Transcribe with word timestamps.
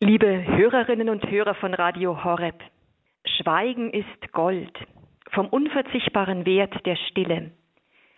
Liebe 0.00 0.44
Hörerinnen 0.44 1.08
und 1.08 1.30
Hörer 1.30 1.54
von 1.54 1.72
Radio 1.72 2.24
Horeb, 2.24 2.60
Schweigen 3.24 3.90
ist 3.90 4.32
Gold, 4.32 4.76
vom 5.30 5.46
unverzichtbaren 5.46 6.44
Wert 6.44 6.74
der 6.84 6.96
Stille. 6.96 7.52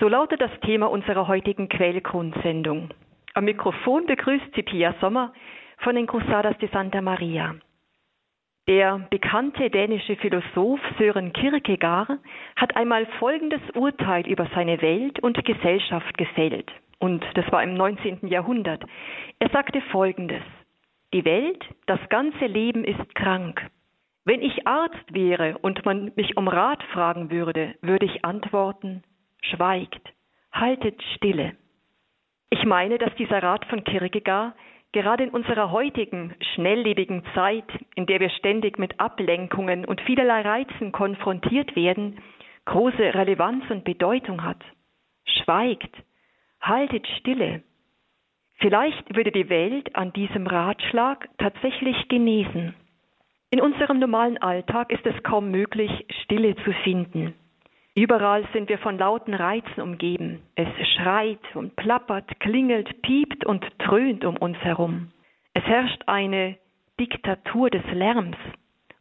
So 0.01 0.09
lautet 0.09 0.41
das 0.41 0.51
Thema 0.63 0.87
unserer 0.87 1.29
heutigen 1.29 1.69
Quellgrundsendung. 1.69 2.89
Am 3.35 3.45
Mikrofon 3.45 4.07
begrüßt 4.07 4.55
sie 4.55 4.63
Pia 4.63 4.95
Sommer 5.03 5.35
von 5.79 5.95
den 5.95 6.07
Cruzadas 6.07 6.57
de 6.59 6.71
Santa 6.71 7.03
Maria. 7.03 7.55
Der 8.67 9.07
bekannte 9.11 9.69
dänische 9.69 10.17
Philosoph 10.17 10.81
Sören 10.99 11.35
Kierkegaard 11.35 12.19
hat 12.57 12.75
einmal 12.75 13.05
folgendes 13.19 13.61
Urteil 13.75 14.27
über 14.27 14.49
seine 14.55 14.81
Welt 14.81 15.21
und 15.21 15.45
Gesellschaft 15.45 16.17
gefällt. 16.17 16.73
Und 16.99 17.25
das 17.35 17.45
war 17.53 17.63
im 17.63 17.75
19. 17.75 18.27
Jahrhundert. 18.29 18.83
Er 19.39 19.51
sagte 19.51 19.83
folgendes. 19.93 20.43
Die 21.17 21.25
Welt, 21.25 21.65
das 21.87 21.99
ganze 22.11 22.45
Leben 22.45 22.85
ist 22.85 23.15
krank. 23.15 23.71
Wenn 24.27 24.43
ich 24.43 24.67
Arzt 24.67 25.15
wäre 25.15 25.57
und 25.63 25.83
man 25.87 26.13
mich 26.15 26.37
um 26.37 26.47
Rat 26.47 26.83
fragen 26.93 27.31
würde, 27.31 27.75
würde 27.81 28.05
ich 28.05 28.23
antworten, 28.23 29.03
schweigt, 29.41 30.13
haltet 30.53 31.03
stille. 31.15 31.57
Ich 32.51 32.67
meine, 32.67 32.99
dass 32.99 33.15
dieser 33.15 33.43
Rat 33.43 33.65
von 33.65 33.83
Kierkegaard 33.83 34.55
gerade 34.93 35.25
in 35.25 35.31
unserer 35.31 35.71
heutigen, 35.71 36.35
schnelllebigen 36.55 37.23
Zeit, 37.35 37.65
in 37.95 38.05
der 38.05 38.21
wir 38.21 38.29
ständig 38.29 38.79
mit 38.79 39.01
Ablenkungen 39.01 39.87
und 39.87 40.03
vielerlei 40.03 40.43
Reizen 40.43 40.93
konfrontiert 40.93 41.75
werden, 41.77 42.21
große 42.67 43.15
Relevanz 43.15 43.65
und 43.71 43.85
Bedeutung 43.85 44.45
hat. 44.45 44.63
Schweigt, 45.25 45.97
haltet 46.61 47.07
stille. 47.21 47.63
Vielleicht 48.59 49.15
würde 49.15 49.33
die 49.33 49.49
Welt 49.49 49.95
an 49.95 50.13
diesem 50.13 50.47
Ratschlag 50.47 51.29
tatsächlich 51.39 52.09
genesen. 52.09 52.75
In 53.51 53.61
unserem 53.61 53.99
normalen 53.99 54.39
Alltag 54.39 54.91
ist 54.91 55.07
es 55.07 55.23
kaum 55.23 55.51
möglich, 55.51 55.91
Stille 56.23 56.57
zu 56.57 56.73
finden. 56.85 57.35
Überall 57.95 58.47
sind 58.53 58.69
wir 58.69 58.79
von 58.79 58.99
lauten 58.99 59.35
Reizen 59.35 59.81
umgeben. 59.81 60.43
Es 60.55 60.69
schreit 60.95 61.41
und 61.55 61.77
plappert, 61.77 62.41
klingelt, 62.41 63.01
piept 63.03 63.47
und 63.47 63.65
dröhnt 63.79 64.25
um 64.25 64.37
uns 64.37 64.59
herum. 64.59 65.13
Es 65.55 65.65
herrscht 65.65 66.03
eine 66.07 66.59
Diktatur 67.01 67.71
des 67.71 67.85
Lärms, 67.93 68.37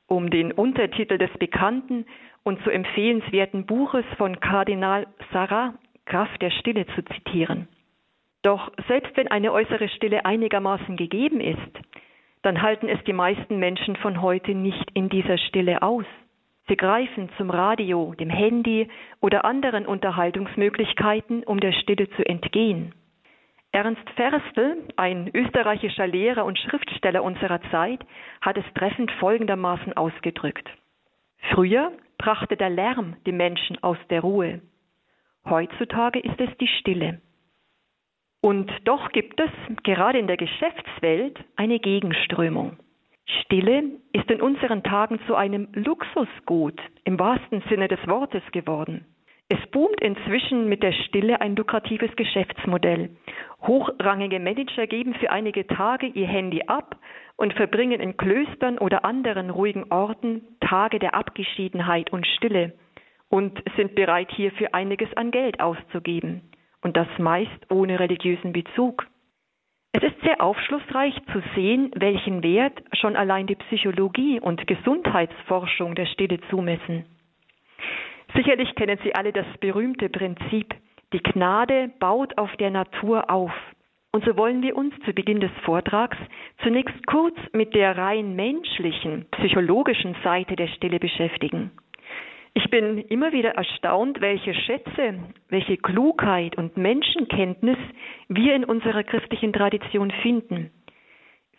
um 0.08 0.30
den 0.30 0.52
Untertitel 0.52 1.17
des 1.17 1.31
bekannten 1.39 2.05
und 2.43 2.61
so 2.63 2.69
empfehlenswerten 2.69 3.65
Buches 3.65 4.05
von 4.17 4.39
Kardinal 4.39 5.08
Sarah 5.33 5.73
Kraft 6.05 6.41
der 6.41 6.52
Stille 6.52 6.85
zu 6.87 7.03
zitieren. 7.03 7.67
Doch 8.45 8.71
selbst 8.88 9.17
wenn 9.17 9.27
eine 9.27 9.51
äußere 9.51 9.89
Stille 9.89 10.23
einigermaßen 10.23 10.97
gegeben 10.97 11.41
ist, 11.41 11.57
dann 12.43 12.61
halten 12.61 12.87
es 12.87 13.03
die 13.05 13.13
meisten 13.13 13.57
Menschen 13.57 13.95
von 13.95 14.21
heute 14.21 14.53
nicht 14.53 14.91
in 14.93 15.09
dieser 15.09 15.39
Stille 15.39 15.81
aus. 15.81 16.05
Sie 16.67 16.77
greifen 16.77 17.31
zum 17.39 17.49
Radio, 17.49 18.13
dem 18.13 18.29
Handy 18.29 18.87
oder 19.19 19.45
anderen 19.45 19.87
Unterhaltungsmöglichkeiten, 19.87 21.43
um 21.43 21.59
der 21.59 21.71
Stille 21.71 22.07
zu 22.11 22.23
entgehen. 22.23 22.93
Ernst 23.71 24.07
Ferstel, 24.11 24.77
ein 24.95 25.31
österreichischer 25.33 26.05
Lehrer 26.05 26.45
und 26.45 26.59
Schriftsteller 26.59 27.23
unserer 27.23 27.61
Zeit, 27.71 28.05
hat 28.41 28.59
es 28.59 28.73
treffend 28.75 29.09
folgendermaßen 29.13 29.97
ausgedrückt. 29.97 30.69
Früher 31.49 31.91
brachte 32.19 32.57
der 32.57 32.69
Lärm 32.69 33.15
die 33.25 33.31
Menschen 33.31 33.81
aus 33.81 33.97
der 34.11 34.21
Ruhe. 34.21 34.61
Heutzutage 35.49 36.19
ist 36.19 36.39
es 36.39 36.55
die 36.59 36.67
Stille. 36.67 37.21
Und 38.45 38.71
doch 38.83 39.11
gibt 39.11 39.39
es 39.39 39.49
gerade 39.81 40.19
in 40.19 40.27
der 40.27 40.38
Geschäftswelt 40.38 41.39
eine 41.55 41.79
Gegenströmung. 41.79 42.77
Stille 43.41 43.85
ist 44.13 44.29
in 44.29 44.39
unseren 44.39 44.83
Tagen 44.83 45.19
zu 45.25 45.33
einem 45.33 45.67
Luxusgut 45.73 46.79
im 47.05 47.17
wahrsten 47.17 47.63
Sinne 47.71 47.87
des 47.87 48.07
Wortes 48.07 48.43
geworden. 48.52 49.07
Es 49.49 49.57
boomt 49.71 49.99
inzwischen 49.99 50.70
mit 50.70 50.83
der 50.83 50.92
Stille 50.92 51.42
ein 51.42 51.55
lukratives 51.55 52.15
Geschäftsmodell. 52.15 53.09
Hochrangige 53.64 54.39
Manager 54.39 54.86
geben 54.86 55.15
für 55.15 55.31
einige 55.31 55.65
Tage 55.65 56.05
ihr 56.05 56.27
Handy 56.27 56.61
ab 56.67 56.97
und 57.37 57.52
verbringen 57.53 57.99
in 57.99 58.15
Klöstern 58.15 58.77
oder 58.77 59.05
anderen 59.05 59.49
ruhigen 59.49 59.91
Orten 59.91 60.43
Tage 60.59 60.99
der 60.99 61.15
Abgeschiedenheit 61.15 62.14
und 62.14 62.27
Stille 62.27 62.73
und 63.27 63.59
sind 63.75 63.95
bereit, 63.95 64.30
hierfür 64.30 64.75
einiges 64.75 65.11
an 65.17 65.31
Geld 65.31 65.59
auszugeben 65.59 66.43
und 66.85 66.95
das 66.95 67.07
meist 67.17 67.71
ohne 67.71 67.99
religiösen 67.99 68.53
Bezug. 68.53 69.07
Es 69.91 70.03
ist 70.03 70.21
sehr 70.21 70.39
aufschlussreich 70.39 71.15
zu 71.33 71.41
sehen, 71.55 71.89
welchen 71.95 72.43
Wert 72.43 72.79
schon 72.93 73.15
allein 73.15 73.47
die 73.47 73.55
Psychologie 73.55 74.39
und 74.39 74.67
Gesundheitsforschung 74.67 75.95
der 75.95 76.05
Stille 76.05 76.39
zumessen. 76.51 77.05
Sicherlich 78.35 78.75
kennen 78.75 78.99
Sie 79.03 79.15
alle 79.15 79.33
das 79.33 79.47
berühmte 79.61 80.09
Prinzip, 80.09 80.75
die 81.11 81.23
Gnade 81.23 81.89
baut 81.99 82.37
auf 82.37 82.55
der 82.57 82.69
Natur 82.69 83.31
auf. 83.31 83.53
Und 84.11 84.23
so 84.23 84.37
wollen 84.37 84.61
wir 84.61 84.77
uns 84.77 84.93
zu 85.05 85.13
Beginn 85.13 85.39
des 85.39 85.52
Vortrags 85.63 86.17
zunächst 86.61 87.07
kurz 87.07 87.35
mit 87.52 87.73
der 87.73 87.97
rein 87.97 88.35
menschlichen, 88.35 89.25
psychologischen 89.31 90.15
Seite 90.23 90.55
der 90.55 90.67
Stille 90.67 90.99
beschäftigen. 90.99 91.71
Ich 92.58 92.70
bin 92.70 92.99
immer 93.10 93.33
wieder 93.33 93.52
erstaunt, 93.52 94.21
welche 94.21 94.54
Schätze, 94.54 95.20
welche 95.49 95.76
Klugheit 95.76 96.58
und 96.58 96.77
Menschenkenntnis 96.77 97.77
wir 98.30 98.55
in 98.55 98.64
unserer 98.64 99.04
christlichen 99.04 99.52
Tradition 99.52 100.10
finden. 100.10 100.71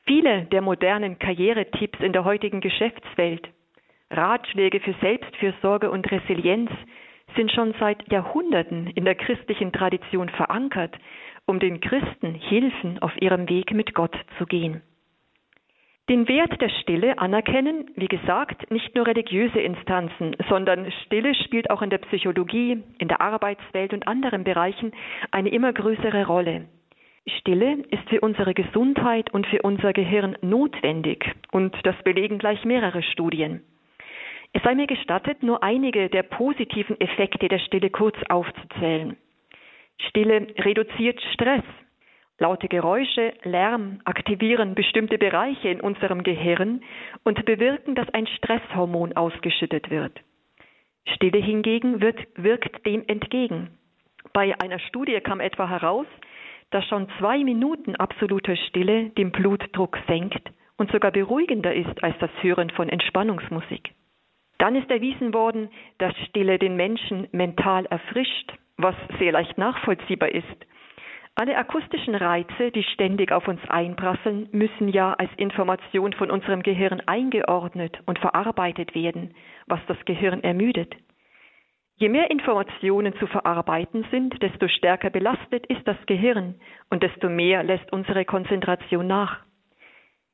Viele 0.06 0.46
der 0.46 0.62
modernen 0.62 1.18
Karrieretipps 1.18 2.00
in 2.00 2.14
der 2.14 2.24
heutigen 2.24 2.62
Geschäftswelt, 2.62 3.46
Ratschläge 4.10 4.80
für 4.80 4.94
Selbstfürsorge 5.02 5.90
und 5.90 6.10
Resilienz 6.10 6.70
sind 7.36 7.52
schon 7.52 7.74
seit 7.78 8.10
Jahrhunderten 8.10 8.86
in 8.86 9.04
der 9.04 9.16
christlichen 9.16 9.72
Tradition 9.72 10.30
verankert, 10.30 10.96
um 11.44 11.58
den 11.58 11.80
Christen 11.80 12.34
Hilfen 12.34 13.00
auf 13.00 13.12
ihrem 13.20 13.50
Weg 13.50 13.70
mit 13.72 13.92
Gott 13.92 14.16
zu 14.38 14.46
gehen. 14.46 14.80
Den 16.08 16.28
Wert 16.28 16.60
der 16.60 16.68
Stille 16.68 17.18
anerkennen, 17.18 17.90
wie 17.96 18.06
gesagt, 18.06 18.70
nicht 18.70 18.94
nur 18.94 19.08
religiöse 19.08 19.58
Instanzen, 19.58 20.36
sondern 20.48 20.90
Stille 21.04 21.34
spielt 21.34 21.68
auch 21.68 21.82
in 21.82 21.90
der 21.90 21.98
Psychologie, 21.98 22.80
in 22.98 23.08
der 23.08 23.20
Arbeitswelt 23.20 23.92
und 23.92 24.06
anderen 24.06 24.44
Bereichen 24.44 24.92
eine 25.32 25.48
immer 25.48 25.72
größere 25.72 26.26
Rolle. 26.26 26.68
Stille 27.26 27.82
ist 27.90 28.08
für 28.08 28.20
unsere 28.20 28.54
Gesundheit 28.54 29.34
und 29.34 29.48
für 29.48 29.62
unser 29.62 29.92
Gehirn 29.92 30.36
notwendig 30.42 31.24
und 31.50 31.74
das 31.82 31.96
belegen 32.04 32.38
gleich 32.38 32.64
mehrere 32.64 33.02
Studien. 33.02 33.62
Es 34.52 34.62
sei 34.62 34.76
mir 34.76 34.86
gestattet, 34.86 35.42
nur 35.42 35.64
einige 35.64 36.08
der 36.08 36.22
positiven 36.22 37.00
Effekte 37.00 37.48
der 37.48 37.58
Stille 37.58 37.90
kurz 37.90 38.16
aufzuzählen. 38.28 39.16
Stille 39.98 40.46
reduziert 40.58 41.20
Stress, 41.34 41.64
Laute 42.38 42.68
Geräusche, 42.68 43.32
Lärm 43.44 44.00
aktivieren 44.04 44.74
bestimmte 44.74 45.16
Bereiche 45.16 45.68
in 45.68 45.80
unserem 45.80 46.22
Gehirn 46.22 46.82
und 47.24 47.42
bewirken, 47.46 47.94
dass 47.94 48.10
ein 48.10 48.26
Stresshormon 48.26 49.16
ausgeschüttet 49.16 49.88
wird. 49.88 50.20
Stille 51.14 51.38
hingegen 51.38 52.02
wird, 52.02 52.18
wirkt 52.34 52.84
dem 52.84 53.04
entgegen. 53.06 53.78
Bei 54.34 54.54
einer 54.60 54.78
Studie 54.78 55.18
kam 55.20 55.40
etwa 55.40 55.66
heraus, 55.66 56.06
dass 56.70 56.84
schon 56.88 57.08
zwei 57.18 57.42
Minuten 57.42 57.96
absoluter 57.96 58.54
Stille 58.56 59.08
den 59.10 59.32
Blutdruck 59.32 59.98
senkt 60.06 60.50
und 60.76 60.90
sogar 60.92 61.12
beruhigender 61.12 61.74
ist 61.74 62.04
als 62.04 62.18
das 62.18 62.30
Hören 62.42 62.68
von 62.68 62.90
Entspannungsmusik. 62.90 63.92
Dann 64.58 64.74
ist 64.74 64.90
erwiesen 64.90 65.32
worden, 65.32 65.70
dass 65.96 66.14
Stille 66.28 66.58
den 66.58 66.76
Menschen 66.76 67.28
mental 67.32 67.86
erfrischt, 67.86 68.52
was 68.76 68.96
sehr 69.18 69.32
leicht 69.32 69.56
nachvollziehbar 69.56 70.28
ist 70.28 70.66
alle 71.36 71.56
akustischen 71.56 72.14
Reize, 72.14 72.70
die 72.74 72.82
ständig 72.82 73.30
auf 73.30 73.46
uns 73.46 73.60
einprasseln, 73.68 74.48
müssen 74.52 74.88
ja 74.88 75.12
als 75.12 75.30
Information 75.36 76.14
von 76.14 76.30
unserem 76.30 76.62
Gehirn 76.62 77.02
eingeordnet 77.04 78.00
und 78.06 78.18
verarbeitet 78.18 78.94
werden, 78.94 79.34
was 79.66 79.80
das 79.86 79.98
Gehirn 80.06 80.42
ermüdet. 80.42 80.94
Je 81.98 82.08
mehr 82.08 82.30
Informationen 82.30 83.14
zu 83.18 83.26
verarbeiten 83.26 84.04
sind, 84.10 84.42
desto 84.42 84.66
stärker 84.68 85.10
belastet 85.10 85.66
ist 85.66 85.86
das 85.86 85.96
Gehirn 86.06 86.54
und 86.90 87.02
desto 87.02 87.28
mehr 87.28 87.62
lässt 87.62 87.92
unsere 87.92 88.24
Konzentration 88.24 89.06
nach. 89.06 89.40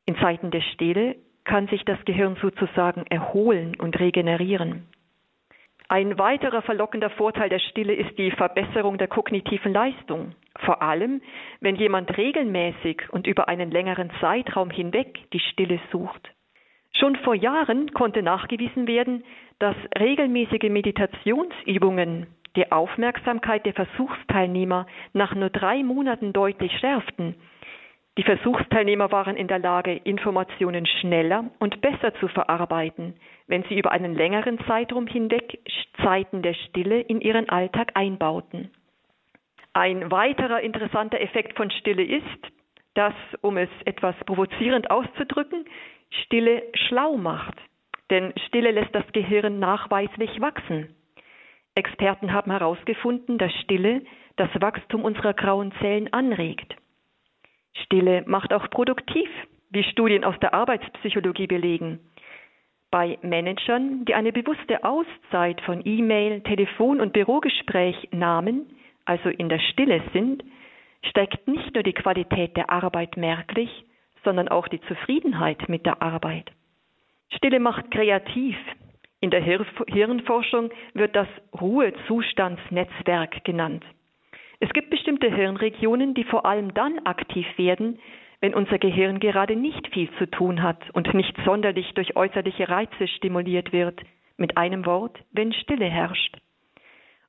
In 0.07 0.17
Zeiten 0.17 0.51
der 0.51 0.63
Stille 0.73 1.17
kann 1.45 1.67
sich 1.67 1.85
das 1.85 2.05
Gehirn 2.05 2.37
sozusagen 2.41 3.05
erholen 3.09 3.75
und 3.77 3.99
regenerieren. 3.99 4.87
Ein 5.89 6.19
weiterer 6.19 6.63
verlockender 6.63 7.11
Vorteil 7.11 7.49
der 7.49 7.59
Stille 7.59 7.95
ist 7.95 8.17
die 8.19 8.31
Verbesserung 8.31 8.99
der 8.99 9.09
kognitiven 9.09 9.73
Leistung. 9.73 10.35
Vor 10.65 10.83
allem, 10.83 11.21
wenn 11.61 11.77
jemand 11.77 12.17
regelmäßig 12.17 13.11
und 13.11 13.27
über 13.27 13.49
einen 13.49 13.71
längeren 13.71 14.11
Zeitraum 14.21 14.71
hinweg 14.71 15.31
die 15.33 15.41
Stille 15.41 15.81
sucht. 15.91 16.31
Schon 16.95 17.17
vor 17.17 17.35
Jahren 17.35 17.93
konnte 17.93 18.23
nachgewiesen 18.23 18.87
werden, 18.87 19.25
dass 19.59 19.77
regelmäßige 19.99 20.71
Meditationsübungen 20.71 22.27
die 22.55 22.71
Aufmerksamkeit 22.71 23.65
der 23.65 23.73
Versuchsteilnehmer 23.73 24.87
nach 25.13 25.35
nur 25.35 25.51
drei 25.51 25.83
Monaten 25.83 26.33
deutlich 26.33 26.73
schärften. 26.79 27.35
Die 28.19 28.25
Versuchsteilnehmer 28.25 29.11
waren 29.11 29.37
in 29.37 29.49
der 29.49 29.59
Lage, 29.59 29.95
Informationen 29.95 30.87
schneller 30.87 31.51
und 31.59 31.81
besser 31.81 32.13
zu 32.15 32.29
verarbeiten, 32.29 33.15
wenn 33.47 33.63
sie 33.65 33.79
über 33.79 33.91
einen 33.91 34.15
längeren 34.15 34.59
Zeitraum 34.67 35.07
hinweg 35.07 35.59
Zeiten 36.03 36.43
der 36.43 36.53
Stille 36.55 37.01
in 37.01 37.23
ihren 37.23 37.49
Alltag 37.49 37.93
einbauten. 37.95 38.71
Ein 39.73 40.11
weiterer 40.11 40.61
interessanter 40.61 41.21
Effekt 41.21 41.57
von 41.57 41.71
Stille 41.71 42.05
ist, 42.05 42.53
dass, 42.95 43.15
um 43.41 43.57
es 43.57 43.71
etwas 43.87 44.15
provozierend 44.27 44.91
auszudrücken, 44.91 45.65
Stille 46.25 46.63
schlau 46.75 47.17
macht. 47.17 47.55
Denn 48.11 48.35
Stille 48.49 48.73
lässt 48.73 48.95
das 48.95 49.11
Gehirn 49.13 49.59
nachweislich 49.59 50.39
wachsen. 50.43 50.95
Experten 51.75 52.35
haben 52.35 52.51
herausgefunden, 52.51 53.39
dass 53.39 53.53
Stille 53.63 54.03
das 54.37 54.51
Wachstum 54.61 55.05
unserer 55.05 55.33
grauen 55.33 55.73
Zellen 55.81 56.13
anregt. 56.13 56.77
Stille 57.75 58.25
macht 58.27 58.53
auch 58.53 58.69
produktiv, 58.71 59.29
wie 59.71 59.83
Studien 59.85 60.25
aus 60.25 60.39
der 60.41 60.55
Arbeitspsychologie 60.55 61.47
belegen. 61.47 62.01
Bei 62.91 63.19
Managern, 63.23 64.05
die 64.05 64.15
eine 64.15 64.33
bewusste 64.33 64.85
Auszeit 64.85 65.61
von 65.63 65.81
E-Mail, 65.85 66.43
Telefon 66.43 67.01
und 67.01 67.15
Bürogespräch 67.15 68.09
nahmen, 68.13 68.67
also 69.07 69.31
in 69.31 69.49
der 69.49 69.61
Stille 69.61 70.03
sind, 70.13 70.45
steigt 71.09 71.49
nicht 71.49 71.75
nur 71.75 71.83
die 71.83 71.95
Qualität 71.95 72.57
der 72.57 72.71
Arbeit 72.71 73.17
merklich, 73.17 73.71
sondern 74.25 74.49
auch 74.49 74.69
die 74.69 74.81
Zufriedenheit 74.83 75.69
mit 75.69 75.87
der 75.87 76.03
Arbeit. 76.03 76.51
Stille 77.35 77.61
macht 77.61 77.91
kreativ. 77.91 78.57
In 79.21 79.31
der 79.31 79.43
Hirnforschung 79.43 80.71
wird 80.95 81.17
das 81.17 81.29
Ruhezustandsnetzwerk 81.59 83.45
genannt. 83.45 83.85
Es 84.63 84.73
gibt 84.73 84.91
bestimmte 84.91 85.29
Hirnregionen, 85.29 86.15
die 86.15 86.23
vor 86.23 86.47
allem 86.47 86.73
dann 86.73 87.01
aktiv 87.01 87.45
werden, 87.57 87.99
wenn 88.41 88.55
unser 88.55 88.79
Gehirn 88.79 89.19
gerade 89.19 89.57
nicht 89.57 89.89
viel 89.89 90.09
zu 90.19 90.31
tun 90.31 90.63
hat 90.63 90.79
und 90.93 91.13
nicht 91.15 91.37
sonderlich 91.45 91.93
durch 91.95 92.15
äußerliche 92.15 92.69
Reize 92.69 93.09
stimuliert 93.09 93.73
wird. 93.73 94.01
Mit 94.37 94.57
einem 94.57 94.87
Wort, 94.87 95.19
wenn 95.33 95.53
Stille 95.53 95.87
herrscht. 95.87 96.37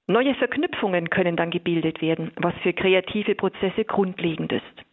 Neue 0.05 0.35
Verknüpfungen 0.35 1.09
können 1.09 1.35
dann 1.35 1.49
gebildet 1.49 2.03
werden, 2.03 2.29
was 2.35 2.53
für 2.61 2.71
kreative 2.71 3.33
Prozesse 3.33 3.83
grundlegend 3.83 4.51
ist. 4.51 4.85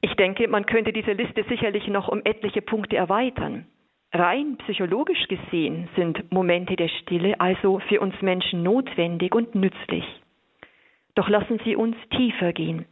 Ich 0.00 0.14
denke, 0.14 0.48
man 0.48 0.64
könnte 0.64 0.94
diese 0.94 1.12
Liste 1.12 1.44
sicherlich 1.50 1.86
noch 1.86 2.08
um 2.08 2.22
etliche 2.24 2.62
Punkte 2.62 2.96
erweitern. 2.96 3.66
Rein 4.14 4.56
psychologisch 4.64 5.28
gesehen 5.28 5.90
sind 5.96 6.32
Momente 6.32 6.76
der 6.76 6.88
Stille 6.88 7.38
also 7.38 7.78
für 7.90 8.00
uns 8.00 8.14
Menschen 8.22 8.62
notwendig 8.62 9.34
und 9.34 9.54
nützlich. 9.54 10.06
Doch 11.18 11.28
lassen 11.28 11.58
Sie 11.64 11.74
uns 11.74 11.96
tiefer 12.10 12.52
gehen. 12.52 12.86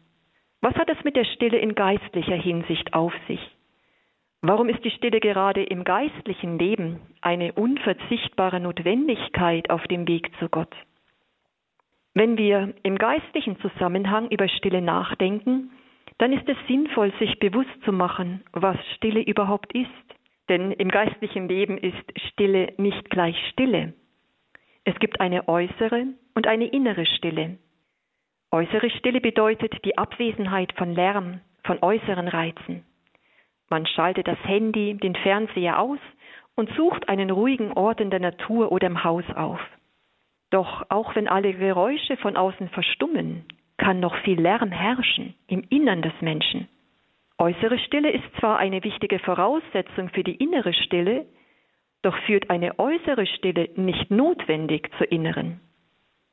Was 0.61 0.75
hat 0.75 0.90
es 0.90 1.05
mit 1.05 1.14
der 1.14 1.25
Stille 1.26 1.58
in 1.58 1.76
geistlicher 1.76 2.34
Hinsicht 2.34 2.93
auf 2.93 3.14
sich? 3.28 3.38
Warum 4.43 4.69
ist 4.69 4.84
die 4.84 4.90
Stille 4.90 5.20
gerade 5.20 5.62
im 5.62 5.84
geistlichen 5.84 6.58
Leben 6.58 6.99
eine 7.20 7.52
unverzichtbare 7.52 8.58
Notwendigkeit 8.58 9.70
auf 9.70 9.84
dem 9.84 10.08
Weg 10.08 10.28
zu 10.40 10.49
Gott? 10.49 10.75
Wenn 12.14 12.37
wir 12.37 12.75
im 12.82 12.99
geistlichen 12.99 13.61
Zusammenhang 13.61 14.28
über 14.31 14.49
Stille 14.49 14.82
nachdenken, 14.82 15.70
dann 16.19 16.32
ist 16.32 16.49
es 16.49 16.56
sinnvoll, 16.67 17.12
sich 17.20 17.38
bewusst 17.38 17.81
zu 17.84 17.93
machen, 17.93 18.43
was 18.50 18.76
Stille 18.96 19.23
überhaupt 19.23 19.73
ist. 19.73 19.87
Denn 20.49 20.73
im 20.73 20.88
geistlichen 20.88 21.46
Leben 21.46 21.78
ist 21.78 22.20
Stille 22.32 22.73
nicht 22.76 23.08
gleich 23.08 23.37
Stille. 23.52 23.94
Es 24.82 24.99
gibt 24.99 25.20
eine 25.20 25.46
äußere 25.46 26.06
und 26.34 26.49
eine 26.49 26.67
innere 26.67 27.06
Stille. 27.06 27.58
Äußere 28.53 28.91
Stille 28.91 29.21
bedeutet 29.21 29.85
die 29.85 29.99
Abwesenheit 29.99 30.73
von 30.77 30.95
Lärm, 30.95 31.41
von 31.65 31.83
äußeren 31.83 32.29
Reizen. 32.29 32.85
Man 33.69 33.87
schaltet 33.87 34.29
das 34.29 34.39
Handy, 34.45 34.95
den 34.95 35.17
Fernseher 35.17 35.81
aus 35.81 35.99
und 36.55 36.71
sucht 36.77 37.09
einen 37.09 37.31
ruhigen 37.31 37.73
Ort 37.73 38.01
in 38.01 38.11
der 38.11 38.21
Natur 38.21 38.71
oder 38.71 38.87
im 38.87 39.03
Haus 39.03 39.25
auf. 39.35 39.61
Doch 40.51 40.87
auch 40.91 41.17
wenn 41.17 41.29
alle 41.29 41.53
Geräusche 41.53 42.17
von 42.19 42.37
außen 42.37 42.69
verstummen, 42.69 43.45
kann 43.77 44.01
noch 44.01 44.17
viel 44.23 44.41
Lärm 44.41 44.71
herrschen 44.71 45.35
im 45.49 45.65
Innern 45.69 46.03
des 46.03 46.15
Menschen. 46.21 46.69
Äußere 47.39 47.79
Stille 47.81 48.11
ist 48.11 48.25
zwar 48.39 48.59
eine 48.59 48.83
wichtige 48.85 49.19
Voraussetzung 49.19 50.09
für 50.11 50.23
die 50.23 50.37
innere 50.37 50.73
Stille, 50.73 51.27
doch 52.03 52.17
führt 52.21 52.49
eine 52.49 52.79
äußere 52.79 53.27
Stille 53.27 53.69
nicht 53.75 54.11
notwendig 54.11 54.91
zur 54.97 55.11
inneren. 55.11 55.61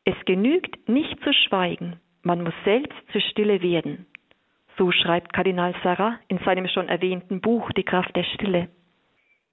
Es 0.06 0.16
genügt 0.26 0.90
nicht 0.90 1.22
zu 1.24 1.32
schweigen, 1.34 2.00
man 2.24 2.44
muss 2.44 2.54
selbst 2.66 2.98
zur 3.12 3.22
Stille 3.22 3.62
werden. 3.62 4.06
So 4.78 4.92
schreibt 4.92 5.34
Kardinal 5.34 5.74
Sarah 5.84 6.20
in 6.28 6.40
seinem 6.40 6.68
schon 6.68 6.90
erwähnten 6.90 7.42
Buch 7.42 7.72
Die 7.72 7.84
Kraft 7.84 8.16
der 8.16 8.24
Stille. 8.24 8.70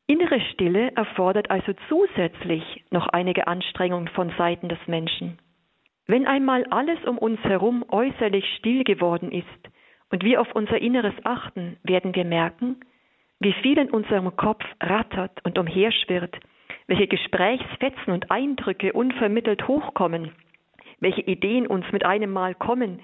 Innere 0.06 0.40
Stille 0.52 0.90
erfordert 0.96 1.50
also 1.50 1.72
zusätzlich 1.88 2.84
noch 2.90 3.06
einige 3.08 3.46
Anstrengung 3.46 4.08
von 4.08 4.32
Seiten 4.36 4.68
des 4.68 4.78
Menschen. 4.86 5.38
Wenn 6.06 6.26
einmal 6.26 6.64
alles 6.70 6.98
um 7.04 7.16
uns 7.16 7.38
herum 7.44 7.84
äußerlich 7.88 8.44
still 8.56 8.82
geworden 8.82 9.30
ist 9.30 9.46
und 10.10 10.24
wir 10.24 10.40
auf 10.40 10.50
unser 10.52 10.78
Inneres 10.80 11.14
achten, 11.22 11.76
werden 11.84 12.12
wir 12.16 12.24
merken, 12.24 12.80
wie 13.38 13.52
viel 13.52 13.78
in 13.78 13.90
unserem 13.90 14.34
Kopf 14.36 14.64
rattert 14.80 15.44
und 15.44 15.58
umherschwirrt, 15.58 16.36
welche 16.90 17.06
Gesprächsfetzen 17.06 18.12
und 18.12 18.30
Eindrücke 18.30 18.92
unvermittelt 18.92 19.66
hochkommen 19.66 20.32
welche 21.00 21.22
Ideen 21.22 21.66
uns 21.66 21.90
mit 21.92 22.04
einem 22.04 22.30
Mal 22.30 22.54
kommen, 22.54 23.00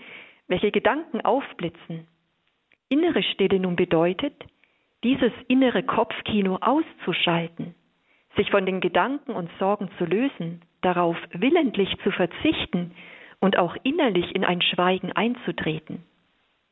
welche 0.47 0.71
Gedanken 0.71 1.23
aufblitzen. 1.23 2.07
Innere 2.89 3.23
Stille 3.23 3.59
nun 3.59 3.75
bedeutet, 3.75 4.35
dieses 5.03 5.33
innere 5.49 5.83
Kopfkino 5.83 6.59
auszuschalten, 6.61 7.75
sich 8.37 8.51
von 8.51 8.65
den 8.65 8.81
Gedanken 8.81 9.33
und 9.33 9.51
Sorgen 9.59 9.91
zu 9.99 10.05
lösen, 10.05 10.63
darauf 10.83 11.17
willentlich 11.33 11.97
zu 12.05 12.11
verzichten 12.13 12.93
und 13.41 13.59
auch 13.59 13.77
innerlich 13.83 14.35
in 14.35 14.45
ein 14.45 14.63
Schweigen 14.63 15.13
einzutreten. 15.13 16.05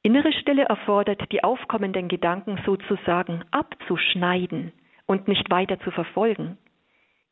Innere 0.03 0.33
Stille 0.33 0.65
erfordert, 0.65 1.33
die 1.33 1.43
aufkommenden 1.43 2.09
Gedanken 2.09 2.61
sozusagen 2.67 3.43
abzuschneiden 3.51 4.73
und 5.07 5.29
nicht 5.29 5.51
weiter 5.51 5.81
zu 5.81 5.91
verfolgen. 5.91 6.59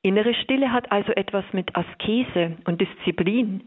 Innere 0.02 0.34
Stille 0.34 0.72
hat 0.72 0.90
also 0.90 1.12
etwas 1.12 1.44
mit 1.52 1.76
Askese 1.76 2.56
und 2.64 2.80
Disziplin, 2.80 3.62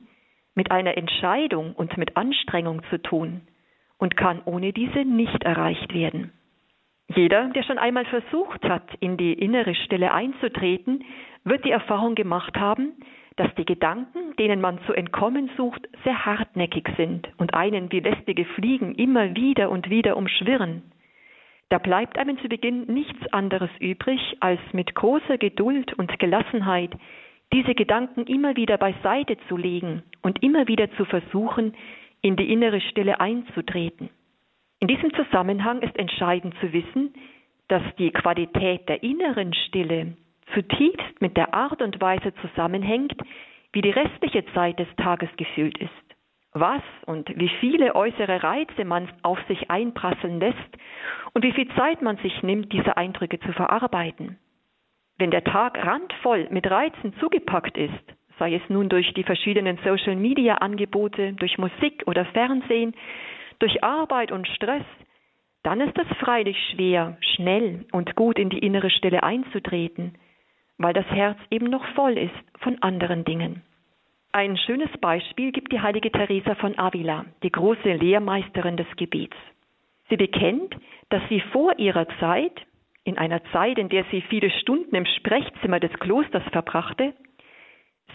mit 0.53 0.69
einer 0.69 0.97
Entscheidung 0.97 1.73
und 1.73 1.97
mit 1.97 2.17
Anstrengung 2.17 2.81
zu 2.89 3.01
tun 3.01 3.41
und 3.97 4.17
kann 4.17 4.41
ohne 4.43 4.73
diese 4.73 5.05
nicht 5.05 5.43
erreicht 5.43 5.93
werden. 5.93 6.33
Jeder, 7.07 7.49
der 7.49 7.63
schon 7.63 7.77
einmal 7.77 8.05
versucht 8.05 8.63
hat, 8.63 8.83
in 8.99 9.15
die 9.15 9.33
innere 9.33 9.75
Stille 9.75 10.11
einzutreten, 10.11 11.03
wird 11.43 11.63
die 11.63 11.71
Erfahrung 11.71 12.15
gemacht 12.15 12.57
haben, 12.57 12.93
dass 13.37 13.53
die 13.55 13.65
Gedanken, 13.65 14.35
denen 14.37 14.59
man 14.59 14.79
zu 14.85 14.93
entkommen 14.93 15.49
sucht, 15.55 15.87
sehr 16.03 16.25
hartnäckig 16.25 16.89
sind 16.97 17.29
und 17.37 17.53
einen 17.53 17.91
wie 17.91 17.99
lästige 17.99 18.45
Fliegen 18.45 18.95
immer 18.95 19.35
wieder 19.35 19.69
und 19.69 19.89
wieder 19.89 20.17
umschwirren. 20.17 20.83
Da 21.69 21.79
bleibt 21.79 22.17
einem 22.17 22.37
zu 22.39 22.47
Beginn 22.47 22.85
nichts 22.85 23.27
anderes 23.33 23.71
übrig, 23.79 24.37
als 24.39 24.59
mit 24.71 24.93
großer 24.93 25.37
Geduld 25.37 25.93
und 25.93 26.19
Gelassenheit 26.19 26.91
diese 27.53 27.75
Gedanken 27.75 28.25
immer 28.27 28.55
wieder 28.55 28.77
beiseite 28.77 29.37
zu 29.47 29.57
legen 29.57 30.03
und 30.21 30.43
immer 30.43 30.67
wieder 30.67 30.91
zu 30.91 31.05
versuchen, 31.05 31.73
in 32.21 32.35
die 32.35 32.51
innere 32.51 32.81
Stille 32.81 33.19
einzutreten. 33.19 34.09
In 34.79 34.87
diesem 34.87 35.13
Zusammenhang 35.13 35.81
ist 35.81 35.97
entscheidend 35.97 36.53
zu 36.59 36.73
wissen, 36.73 37.13
dass 37.67 37.83
die 37.97 38.11
Qualität 38.11 38.87
der 38.87 39.01
inneren 39.03 39.53
Stille 39.53 40.15
zutiefst 40.53 41.21
mit 41.21 41.35
der 41.37 41.53
Art 41.53 41.81
und 41.81 41.99
Weise 42.01 42.33
zusammenhängt, 42.41 43.15
wie 43.73 43.81
die 43.81 43.91
restliche 43.91 44.45
Zeit 44.53 44.79
des 44.79 44.87
Tages 44.97 45.29
gefüllt 45.37 45.77
ist. 45.79 46.04
Was 46.57 46.81
und 47.05 47.29
wie 47.37 47.49
viele 47.59 47.95
äußere 47.95 48.41
Reize 48.41 48.85
man 48.85 49.09
auf 49.23 49.37
sich 49.49 49.69
einprasseln 49.69 50.39
lässt 50.39 50.57
und 51.33 51.43
wie 51.43 51.51
viel 51.51 51.67
Zeit 51.75 52.01
man 52.01 52.15
sich 52.17 52.43
nimmt, 52.43 52.71
diese 52.71 52.95
Eindrücke 52.95 53.41
zu 53.41 53.51
verarbeiten. 53.51 54.37
Wenn 55.17 55.31
der 55.31 55.43
Tag 55.43 55.85
randvoll 55.85 56.47
mit 56.51 56.71
Reizen 56.71 57.13
zugepackt 57.19 57.77
ist, 57.77 58.15
sei 58.39 58.55
es 58.55 58.61
nun 58.69 58.87
durch 58.87 59.13
die 59.15 59.23
verschiedenen 59.23 59.77
Social-Media-Angebote, 59.83 61.33
durch 61.33 61.57
Musik 61.57 62.03
oder 62.05 62.23
Fernsehen, 62.23 62.95
durch 63.59 63.83
Arbeit 63.83 64.31
und 64.31 64.47
Stress, 64.47 64.85
dann 65.63 65.81
ist 65.81 65.97
es 65.97 66.17
freilich 66.19 66.57
schwer, 66.71 67.17
schnell 67.19 67.85
und 67.91 68.15
gut 68.15 68.39
in 68.39 68.49
die 68.49 68.59
innere 68.59 68.91
Stille 68.91 69.23
einzutreten, 69.23 70.13
weil 70.77 70.93
das 70.93 71.07
Herz 71.07 71.37
eben 71.51 71.65
noch 71.65 71.85
voll 71.95 72.17
ist 72.17 72.59
von 72.61 72.81
anderen 72.81 73.25
Dingen. 73.25 73.61
Ein 74.35 74.57
schönes 74.57 74.89
Beispiel 74.99 75.53
gibt 75.53 75.71
die 75.71 75.79
heilige 75.79 76.11
Teresa 76.11 76.55
von 76.55 76.77
Avila, 76.77 77.23
die 77.41 77.49
große 77.53 77.93
Lehrmeisterin 77.93 78.75
des 78.75 78.87
Gebets. 78.97 79.37
Sie 80.09 80.17
bekennt, 80.17 80.75
dass 81.07 81.21
sie 81.29 81.39
vor 81.53 81.79
ihrer 81.79 82.05
Zeit, 82.19 82.51
in 83.05 83.17
einer 83.17 83.41
Zeit, 83.53 83.77
in 83.77 83.87
der 83.87 84.03
sie 84.11 84.19
viele 84.23 84.49
Stunden 84.49 84.93
im 84.93 85.05
Sprechzimmer 85.05 85.79
des 85.79 85.93
Klosters 86.01 86.43
verbrachte, 86.51 87.13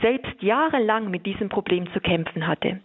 selbst 0.03 0.43
jahrelang 0.43 1.11
mit 1.11 1.25
diesem 1.25 1.49
Problem 1.49 1.91
zu 1.95 2.01
kämpfen 2.01 2.47
hatte. 2.47 2.83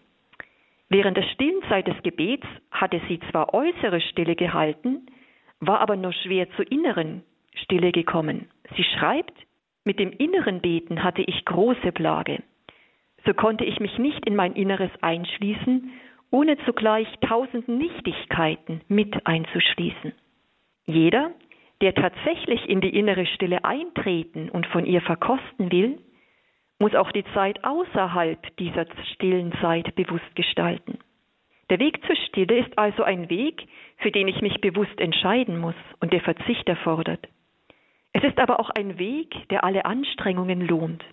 Während 0.87 1.17
der 1.17 1.23
stillen 1.33 1.61
Zeit 1.67 1.89
des 1.89 2.01
Gebets 2.03 2.47
hatte 2.71 3.01
sie 3.09 3.19
zwar 3.31 3.53
äußere 3.53 3.99
Stille 3.99 4.37
gehalten, 4.37 5.07
war 5.59 5.81
aber 5.81 5.97
nur 5.97 6.13
schwer 6.13 6.49
zur 6.51 6.71
inneren 6.71 7.21
Stille 7.53 7.91
gekommen. 7.91 8.47
Sie 8.77 8.85
schreibt, 8.85 9.35
mit 9.83 9.99
dem 9.99 10.13
inneren 10.13 10.61
Beten 10.61 11.03
hatte 11.03 11.23
ich 11.23 11.43
große 11.43 11.91
Plage. 11.91 12.41
So 13.25 13.33
konnte 13.33 13.65
ich 13.65 13.79
mich 13.79 13.97
nicht 13.97 14.25
in 14.27 14.35
mein 14.35 14.53
Inneres 14.53 14.91
einschließen, 15.01 15.91
ohne 16.31 16.57
zugleich 16.65 17.07
tausend 17.21 17.67
Nichtigkeiten 17.67 18.81
mit 18.87 19.25
einzuschließen. 19.25 20.13
Jeder, 20.85 21.31
der 21.81 21.95
tatsächlich 21.95 22.67
in 22.69 22.81
die 22.81 22.95
innere 22.95 23.25
Stille 23.25 23.63
eintreten 23.63 24.49
und 24.49 24.67
von 24.67 24.85
ihr 24.85 25.01
verkosten 25.01 25.71
will, 25.71 25.97
muss 26.79 26.93
auch 26.93 27.11
die 27.11 27.23
Zeit 27.33 27.63
außerhalb 27.63 28.57
dieser 28.57 28.85
stillen 29.13 29.53
Zeit 29.61 29.95
bewusst 29.95 30.35
gestalten. 30.35 30.99
Der 31.69 31.79
Weg 31.79 32.05
zur 32.05 32.15
Stille 32.27 32.59
ist 32.59 32.77
also 32.77 33.03
ein 33.03 33.29
Weg, 33.29 33.67
für 33.97 34.11
den 34.11 34.27
ich 34.27 34.41
mich 34.41 34.61
bewusst 34.61 34.99
entscheiden 34.99 35.57
muss 35.57 35.75
und 35.99 36.13
der 36.13 36.21
Verzicht 36.21 36.67
erfordert. 36.67 37.27
Es 38.13 38.23
ist 38.23 38.37
aber 38.39 38.59
auch 38.59 38.69
ein 38.69 38.99
Weg, 38.99 39.33
der 39.49 39.63
alle 39.63 39.85
Anstrengungen 39.85 40.61
lohnt. 40.61 41.03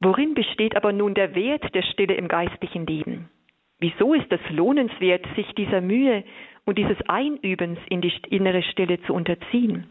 Worin 0.00 0.34
besteht 0.34 0.76
aber 0.76 0.92
nun 0.92 1.14
der 1.14 1.34
Wert 1.34 1.74
der 1.74 1.82
Stille 1.82 2.14
im 2.14 2.28
geistlichen 2.28 2.86
Leben? 2.86 3.30
Wieso 3.78 4.14
ist 4.14 4.30
es 4.30 4.40
lohnenswert, 4.50 5.26
sich 5.36 5.46
dieser 5.54 5.80
Mühe 5.80 6.24
und 6.64 6.78
dieses 6.78 6.96
Einübens 7.08 7.78
in 7.88 8.00
die 8.00 8.12
innere 8.30 8.62
Stille 8.62 9.00
zu 9.02 9.14
unterziehen? 9.14 9.86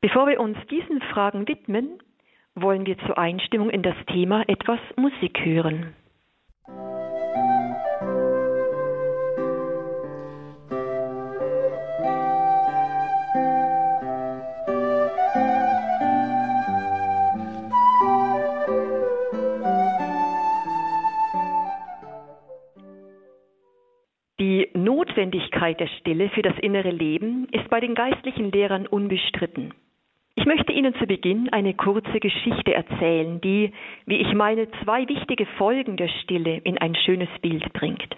Bevor 0.00 0.26
wir 0.26 0.40
uns 0.40 0.56
diesen 0.70 1.00
Fragen 1.02 1.46
widmen, 1.48 1.98
wollen 2.54 2.86
wir 2.86 2.98
zur 2.98 3.18
Einstimmung 3.18 3.70
in 3.70 3.82
das 3.82 3.96
Thema 4.06 4.42
etwas 4.48 4.80
Musik 4.96 5.44
hören. 5.44 5.94
Notwendigkeit 25.20 25.78
der 25.78 25.88
Stille 25.98 26.30
für 26.30 26.40
das 26.40 26.58
innere 26.60 26.90
Leben 26.90 27.46
ist 27.52 27.68
bei 27.68 27.78
den 27.78 27.94
geistlichen 27.94 28.50
Lehrern 28.52 28.86
unbestritten. 28.86 29.74
Ich 30.34 30.46
möchte 30.46 30.72
Ihnen 30.72 30.94
zu 30.94 31.06
Beginn 31.06 31.50
eine 31.50 31.74
kurze 31.74 32.20
Geschichte 32.20 32.72
erzählen, 32.72 33.38
die, 33.42 33.70
wie 34.06 34.16
ich 34.16 34.32
meine, 34.32 34.70
zwei 34.82 35.06
wichtige 35.06 35.44
Folgen 35.58 35.98
der 35.98 36.08
Stille 36.08 36.56
in 36.64 36.78
ein 36.78 36.94
schönes 36.94 37.28
Bild 37.42 37.70
bringt. 37.74 38.16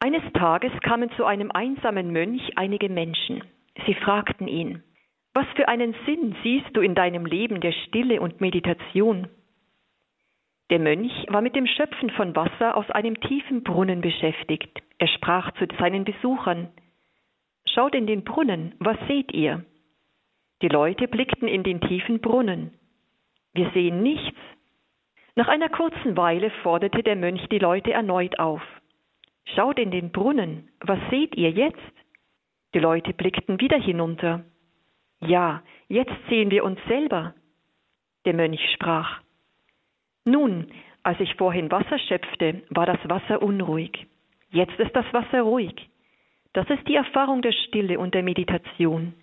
Eines 0.00 0.22
Tages 0.32 0.72
kamen 0.80 1.08
zu 1.12 1.24
einem 1.24 1.52
einsamen 1.52 2.12
Mönch 2.12 2.50
einige 2.56 2.88
Menschen. 2.88 3.44
Sie 3.86 3.94
fragten 3.94 4.48
ihn, 4.48 4.82
was 5.34 5.46
für 5.54 5.68
einen 5.68 5.94
Sinn 6.04 6.34
siehst 6.42 6.70
du 6.76 6.80
in 6.80 6.96
deinem 6.96 7.26
Leben 7.26 7.60
der 7.60 7.72
Stille 7.86 8.20
und 8.20 8.40
Meditation? 8.40 9.28
Der 10.70 10.80
Mönch 10.80 11.12
war 11.28 11.42
mit 11.42 11.54
dem 11.54 11.68
Schöpfen 11.68 12.10
von 12.10 12.34
Wasser 12.34 12.76
aus 12.76 12.90
einem 12.90 13.20
tiefen 13.20 13.62
Brunnen 13.62 14.00
beschäftigt. 14.00 14.82
Er 15.02 15.08
sprach 15.08 15.50
zu 15.54 15.66
seinen 15.80 16.04
Besuchern, 16.04 16.68
Schaut 17.66 17.92
in 17.96 18.06
den 18.06 18.22
Brunnen, 18.22 18.76
was 18.78 18.96
seht 19.08 19.32
ihr? 19.32 19.64
Die 20.62 20.68
Leute 20.68 21.08
blickten 21.08 21.48
in 21.48 21.64
den 21.64 21.80
tiefen 21.80 22.20
Brunnen. 22.20 22.78
Wir 23.52 23.68
sehen 23.72 24.04
nichts. 24.04 24.38
Nach 25.34 25.48
einer 25.48 25.70
kurzen 25.70 26.16
Weile 26.16 26.50
forderte 26.62 27.02
der 27.02 27.16
Mönch 27.16 27.44
die 27.48 27.58
Leute 27.58 27.90
erneut 27.92 28.38
auf. 28.38 28.62
Schaut 29.56 29.80
in 29.80 29.90
den 29.90 30.12
Brunnen, 30.12 30.70
was 30.78 31.00
seht 31.10 31.34
ihr 31.34 31.50
jetzt? 31.50 31.94
Die 32.72 32.78
Leute 32.78 33.12
blickten 33.12 33.58
wieder 33.58 33.80
hinunter. 33.80 34.44
Ja, 35.18 35.64
jetzt 35.88 36.14
sehen 36.28 36.52
wir 36.52 36.62
uns 36.62 36.78
selber. 36.86 37.34
Der 38.24 38.34
Mönch 38.34 38.60
sprach. 38.74 39.20
Nun, 40.24 40.68
als 41.02 41.18
ich 41.18 41.34
vorhin 41.34 41.72
Wasser 41.72 41.98
schöpfte, 41.98 42.62
war 42.70 42.86
das 42.86 43.00
Wasser 43.08 43.42
unruhig. 43.42 44.06
Jetzt 44.52 44.78
ist 44.78 44.94
das 44.94 45.06
Wasser 45.12 45.42
ruhig. 45.42 45.74
Das 46.52 46.68
ist 46.68 46.86
die 46.86 46.94
Erfahrung 46.94 47.40
der 47.40 47.52
Stille 47.52 47.98
und 47.98 48.14
der 48.14 48.22
Meditation. 48.22 49.14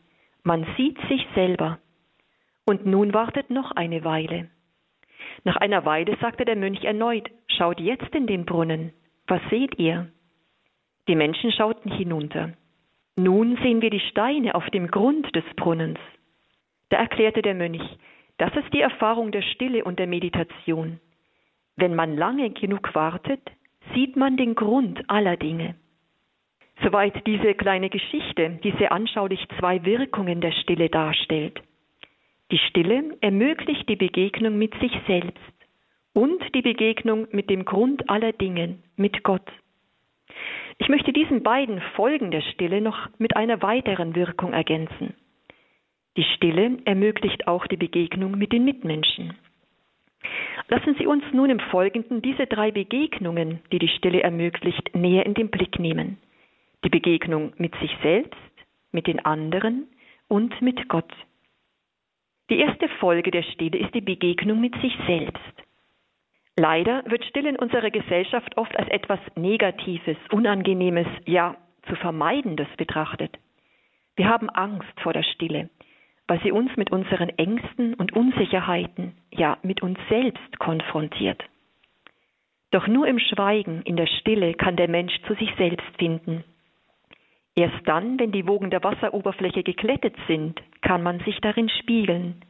Man 0.43 0.65
sieht 0.75 0.97
sich 1.07 1.25
selber. 1.35 1.79
Und 2.65 2.87
nun 2.87 3.13
wartet 3.13 3.51
noch 3.51 3.71
eine 3.71 4.03
Weile. 4.03 4.49
Nach 5.43 5.55
einer 5.57 5.85
Weile 5.85 6.17
sagte 6.19 6.45
der 6.45 6.55
Mönch 6.55 6.83
erneut, 6.83 7.29
schaut 7.47 7.79
jetzt 7.79 8.13
in 8.15 8.25
den 8.25 8.45
Brunnen. 8.45 8.91
Was 9.27 9.41
seht 9.51 9.77
ihr? 9.77 10.11
Die 11.07 11.15
Menschen 11.15 11.51
schauten 11.51 11.91
hinunter. 11.91 12.53
Nun 13.15 13.57
sehen 13.57 13.81
wir 13.81 13.91
die 13.91 13.99
Steine 13.99 14.55
auf 14.55 14.67
dem 14.71 14.87
Grund 14.87 15.35
des 15.35 15.43
Brunnens. 15.55 15.99
Da 16.89 16.97
erklärte 16.97 17.43
der 17.43 17.53
Mönch, 17.53 17.83
das 18.39 18.55
ist 18.55 18.73
die 18.73 18.81
Erfahrung 18.81 19.31
der 19.31 19.43
Stille 19.43 19.83
und 19.83 19.99
der 19.99 20.07
Meditation. 20.07 20.99
Wenn 21.75 21.93
man 21.93 22.17
lange 22.17 22.49
genug 22.49 22.95
wartet, 22.95 23.41
sieht 23.93 24.15
man 24.15 24.37
den 24.37 24.55
Grund 24.55 25.09
aller 25.09 25.37
Dinge. 25.37 25.75
Soweit 26.81 27.25
diese 27.27 27.53
kleine 27.55 27.89
Geschichte, 27.89 28.59
die 28.63 28.71
sehr 28.79 28.91
anschaulich 28.91 29.45
zwei 29.59 29.83
Wirkungen 29.83 30.41
der 30.41 30.51
Stille 30.51 30.89
darstellt. 30.89 31.61
Die 32.51 32.57
Stille 32.57 33.17
ermöglicht 33.21 33.87
die 33.89 33.95
Begegnung 33.95 34.57
mit 34.57 34.73
sich 34.79 34.93
selbst 35.05 35.39
und 36.13 36.41
die 36.55 36.61
Begegnung 36.61 37.27
mit 37.31 37.49
dem 37.49 37.65
Grund 37.65 38.09
aller 38.09 38.31
Dinge, 38.31 38.79
mit 38.95 39.23
Gott. 39.23 39.47
Ich 40.77 40.87
möchte 40.87 41.11
diesen 41.11 41.43
beiden 41.43 41.81
Folgen 41.95 42.31
der 42.31 42.41
Stille 42.41 42.81
noch 42.81 43.09
mit 43.17 43.35
einer 43.35 43.61
weiteren 43.61 44.15
Wirkung 44.15 44.53
ergänzen. 44.53 45.13
Die 46.17 46.23
Stille 46.35 46.77
ermöglicht 46.85 47.47
auch 47.47 47.67
die 47.67 47.77
Begegnung 47.77 48.37
mit 48.37 48.51
den 48.51 48.63
Mitmenschen. 48.65 49.35
Lassen 50.67 50.95
Sie 50.99 51.07
uns 51.07 51.23
nun 51.33 51.49
im 51.49 51.59
Folgenden 51.59 52.21
diese 52.21 52.45
drei 52.45 52.71
Begegnungen, 52.71 53.61
die 53.71 53.79
die 53.79 53.87
Stille 53.87 54.21
ermöglicht, 54.21 54.95
näher 54.95 55.25
in 55.25 55.33
den 55.33 55.49
Blick 55.49 55.79
nehmen 55.79 56.17
die 56.83 56.89
Begegnung 56.89 57.53
mit 57.57 57.75
sich 57.79 57.91
selbst, 58.01 58.35
mit 58.91 59.07
den 59.07 59.23
anderen 59.25 59.87
und 60.27 60.61
mit 60.61 60.87
Gott. 60.89 61.11
Die 62.49 62.59
erste 62.59 62.87
Folge 62.99 63.31
der 63.31 63.43
Stille 63.43 63.77
ist 63.77 63.93
die 63.93 64.01
Begegnung 64.01 64.59
mit 64.59 64.73
sich 64.81 64.93
selbst. 65.05 65.43
Leider 66.55 67.03
wird 67.05 67.23
Stille 67.25 67.49
in 67.49 67.55
unserer 67.55 67.91
Gesellschaft 67.91 68.57
oft 68.57 68.75
als 68.77 68.89
etwas 68.89 69.19
Negatives, 69.35 70.17
Unangenehmes, 70.31 71.07
ja 71.25 71.55
zu 71.87 71.95
Vermeidendes 71.95 72.67
betrachtet. 72.75 73.37
Wir 74.15 74.27
haben 74.27 74.49
Angst 74.49 74.99
vor 75.01 75.13
der 75.13 75.23
Stille, 75.23 75.69
weil 76.29 76.39
sie 76.41 76.53
uns 76.53 76.75
mit 76.77 76.91
unseren 76.91 77.29
Ängsten 77.29 77.93
und 77.95 78.13
Unsicherheiten, 78.13 79.17
ja 79.33 79.57
mit 79.63 79.81
uns 79.81 79.99
selbst 80.07 80.59
konfrontiert. 80.59 81.43
Doch 82.71 82.87
nur 82.87 83.07
im 83.07 83.19
Schweigen, 83.19 83.81
in 83.81 83.97
der 83.97 84.07
Stille 84.07 84.53
kann 84.53 84.77
der 84.77 84.87
Mensch 84.89 85.13
zu 85.27 85.33
sich 85.33 85.53
selbst 85.57 85.87
finden 85.97 86.43
Erst 87.59 87.85
dann, 87.89 88.17
wenn 88.17 88.31
die 88.31 88.47
Wogen 88.47 88.69
der 88.69 88.81
Wasseroberfläche 88.85 89.63
geklettet 89.63 90.15
sind, 90.27 90.61
kann 90.81 91.03
man 91.03 91.19
sich 91.25 91.41
darin 91.41 91.67
spiegeln. 91.67 92.41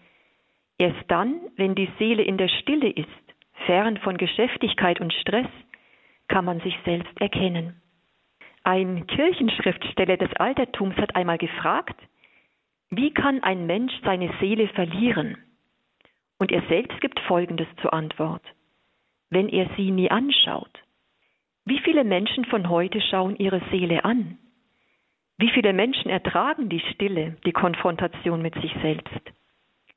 Erst 0.77 1.03
dann, 1.07 1.39
wenn 1.55 1.73
die 1.73 1.89
Seele 1.97 2.21
in 2.21 2.37
der 2.37 2.47
Stille 2.47 2.91
ist, 2.91 3.07
fern 3.65 3.97
von 3.97 4.17
Geschäftigkeit 4.17 5.01
und 5.01 5.11
Stress, 5.13 5.47
kann 6.27 6.45
man 6.45 6.59
sich 6.59 6.77
selbst 6.85 7.19
erkennen. 7.19 7.81
Ein 8.63 9.07
Kirchenschriftsteller 9.07 10.17
des 10.17 10.31
Altertums 10.35 10.95
hat 10.97 11.15
einmal 11.15 11.39
gefragt, 11.39 11.99
wie 12.91 13.11
kann 13.11 13.43
ein 13.43 13.67
Mensch 13.67 13.93
seine 14.03 14.31
Seele 14.39 14.67
verlieren? 14.69 15.37
Und 16.39 16.51
er 16.51 16.63
selbst 16.69 16.99
gibt 17.01 17.19
Folgendes 17.21 17.67
zur 17.81 17.93
Antwort. 17.93 18.43
Wenn 19.29 19.49
er 19.49 19.69
sie 19.77 19.91
nie 19.91 20.09
anschaut. 20.09 20.71
Wie 21.65 21.79
viele 21.79 22.03
Menschen 22.03 22.45
von 22.45 22.69
heute 22.69 22.99
schauen 23.01 23.35
ihre 23.35 23.61
Seele 23.69 24.05
an? 24.05 24.39
Wie 25.37 25.49
viele 25.49 25.71
Menschen 25.71 26.09
ertragen 26.09 26.67
die 26.67 26.79
Stille, 26.79 27.37
die 27.45 27.51
Konfrontation 27.51 28.41
mit 28.41 28.55
sich 28.55 28.73
selbst? 28.81 29.21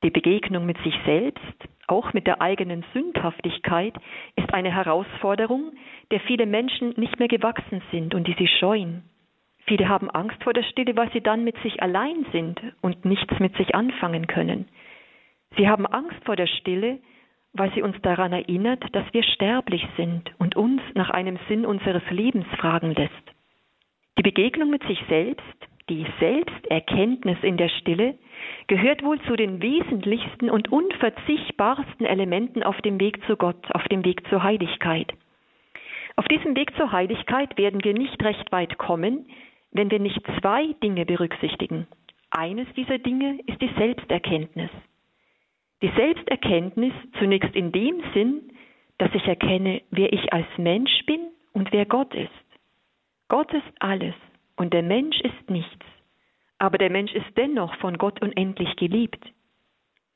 Die 0.04 0.11
Begegnung 0.11 0.66
mit 0.66 0.76
sich 0.82 0.94
selbst, 1.06 1.56
auch 1.87 2.12
mit 2.12 2.26
der 2.26 2.42
eigenen 2.42 2.84
Sündhaftigkeit, 2.92 3.94
ist 4.37 4.52
eine 4.52 4.75
Herausforderung, 4.75 5.72
der 6.11 6.20
viele 6.20 6.44
Menschen 6.46 6.90
nicht 6.96 7.18
mehr 7.18 7.28
gewachsen 7.28 7.82
sind 7.90 8.14
und 8.14 8.26
die 8.26 8.34
sie 8.38 8.49
scheuen. 8.49 9.04
Viele 9.66 9.88
haben 9.88 10.11
Angst 10.11 10.42
vor 10.42 10.52
der 10.52 10.64
Stille, 10.64 10.97
weil 10.97 11.11
sie 11.12 11.21
dann 11.21 11.45
mit 11.45 11.57
sich 11.62 11.83
allein 11.83 12.26
sind 12.33 12.61
und 12.81 13.04
nichts 13.04 13.38
mit 13.38 13.57
sich 13.57 13.75
anfangen 13.75 14.26
können. 14.26 14.69
Sie 15.57 15.69
haben 15.69 15.87
Angst 15.87 16.25
vor 16.25 16.37
der 16.37 16.47
Stille, 16.47 16.99
weil 17.52 17.73
sie 17.75 17.83
uns 17.83 17.97
daran 18.02 18.33
erinnert, 18.33 18.83
dass 18.92 19.04
wir 19.12 19.23
sterblich 19.23 19.87
sind 19.97 20.31
und 20.38 20.57
uns 20.57 20.81
nach 20.95 21.11
einem 21.11 21.38
Sinn 21.49 21.66
unseres 21.66 22.02
Lebens 22.11 22.47
fragen 22.59 22.95
lässt. 22.95 23.12
Die 24.19 24.23
Begegnung 24.23 24.71
mit 24.71 24.83
sich 24.85 24.99
selbst, 25.09 25.45
die 25.88 26.07
Selbsterkenntnis 26.19 27.38
in 27.42 27.57
der 27.57 27.69
Stille, 27.69 28.19
gehört 28.66 29.02
wohl 29.02 29.21
zu 29.23 29.37
den 29.37 29.61
wesentlichsten 29.61 30.50
und 30.50 30.73
unverzichtbarsten 30.73 32.07
Elementen 32.07 32.62
auf 32.62 32.81
dem 32.83 32.99
Weg 33.00 33.25
zu 33.26 33.37
Gott, 33.37 33.71
auf 33.75 33.85
dem 33.88 34.04
Weg 34.04 34.26
zur 34.28 34.42
Heiligkeit. 34.42 35.12
Auf 36.16 36.26
diesem 36.28 36.57
Weg 36.57 36.75
zur 36.76 36.92
Heiligkeit 36.92 37.57
werden 37.59 37.83
wir 37.85 37.95
nicht 37.95 38.23
recht 38.23 38.50
weit 38.52 38.78
kommen, 38.78 39.26
wenn 39.73 39.91
wir 39.91 39.99
nicht 39.99 40.21
zwei 40.41 40.75
Dinge 40.83 41.05
berücksichtigen. 41.07 41.87
Eines 42.31 42.67
dieser 42.75 42.99
Dinge 42.99 43.41
ist 43.47 43.61
die 43.61 43.71
Selbsterkenntnis. 43.76 44.71
Die 45.83 45.91
Selbsterkenntnis 45.97 46.93
zunächst 47.19 47.55
in 47.55 47.73
dem 47.73 48.02
Sinn, 48.14 48.52
dass 48.99 49.14
ich 49.14 49.26
erkenne, 49.26 49.83
wer 49.91 50.12
ich 50.12 50.33
als 50.33 50.47
Mensch 50.57 51.05
bin 51.07 51.21
und 51.52 51.73
wer 51.73 51.87
Gott 51.87 52.14
ist. 52.14 52.31
Gott 53.29 53.52
ist 53.52 53.73
alles 53.81 54.14
und 54.57 54.73
der 54.73 54.83
Mensch 54.83 55.21
ist 55.21 55.50
nichts. 55.50 55.87
Aber 56.59 56.79
der 56.79 56.91
Mensch 56.91 57.12
ist 57.12 57.37
dennoch 57.37 57.75
von 57.76 57.99
Gott 57.99 58.23
unendlich 58.23 58.76
geliebt. 58.76 59.25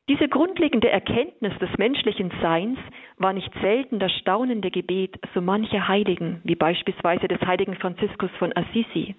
Diese 0.09 0.29
grundlegende 0.29 0.89
Erkenntnis 0.89 1.59
des 1.59 1.77
menschlichen 1.79 2.31
Seins 2.41 2.79
war 3.17 3.33
nicht 3.33 3.53
selten 3.61 3.99
das 3.99 4.13
staunende 4.13 4.71
Gebet 4.71 5.19
so 5.35 5.41
mancher 5.41 5.89
Heiligen, 5.89 6.41
wie 6.45 6.55
beispielsweise 6.55 7.27
des 7.27 7.41
heiligen 7.41 7.75
Franziskus 7.75 8.31
von 8.39 8.57
Assisi. 8.57 9.17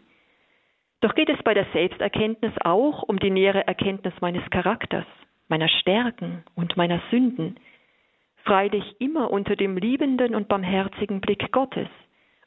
Doch 1.02 1.14
geht 1.14 1.30
es 1.30 1.42
bei 1.44 1.54
der 1.54 1.66
Selbsterkenntnis 1.74 2.54
auch 2.64 3.04
um 3.04 3.20
die 3.20 3.30
nähere 3.30 3.68
Erkenntnis 3.68 4.14
meines 4.20 4.48
Charakters, 4.50 5.06
meiner 5.48 5.68
Stärken 5.68 6.44
und 6.56 6.76
meiner 6.76 7.02
Sünden, 7.12 7.60
freilich 8.44 8.96
immer 9.00 9.30
unter 9.30 9.56
dem 9.56 9.78
liebenden 9.78 10.34
und 10.34 10.48
barmherzigen 10.48 11.22
Blick 11.22 11.52
Gottes 11.52 11.90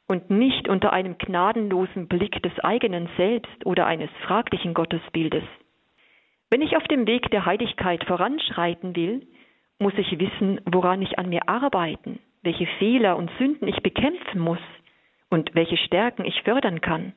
und 0.09 0.31
nicht 0.31 0.69
unter 0.69 0.93
einem 0.93 1.17
gnadenlosen 1.19 2.09
Blick 2.09 2.43
des 2.43 2.59
eigenen 2.61 3.09
Selbst 3.17 3.65
oder 3.65 3.87
eines 3.87 4.11
fraglichen 4.23 4.75
Gottesbildes. 4.75 5.45
Wenn 6.51 6.63
ich 6.63 6.77
auf 6.77 6.83
dem 6.89 7.07
Weg 7.07 7.31
der 7.31 7.47
Heiligkeit 7.47 8.03
voranschreiten 8.05 8.97
will, 8.97 9.29
muss 9.79 9.93
ich 9.97 10.19
wissen, 10.19 10.61
woran 10.65 11.01
ich 11.01 11.19
an 11.19 11.29
mir 11.29 11.49
arbeiten, 11.49 12.19
welche 12.43 12.67
Fehler 12.79 13.17
und 13.17 13.31
Sünden 13.39 13.69
ich 13.69 13.81
bekämpfen 13.83 14.41
muss 14.41 14.59
und 15.29 15.55
welche 15.55 15.77
Stärken 15.77 16.25
ich 16.25 16.43
fördern 16.43 16.81
kann. 16.81 17.13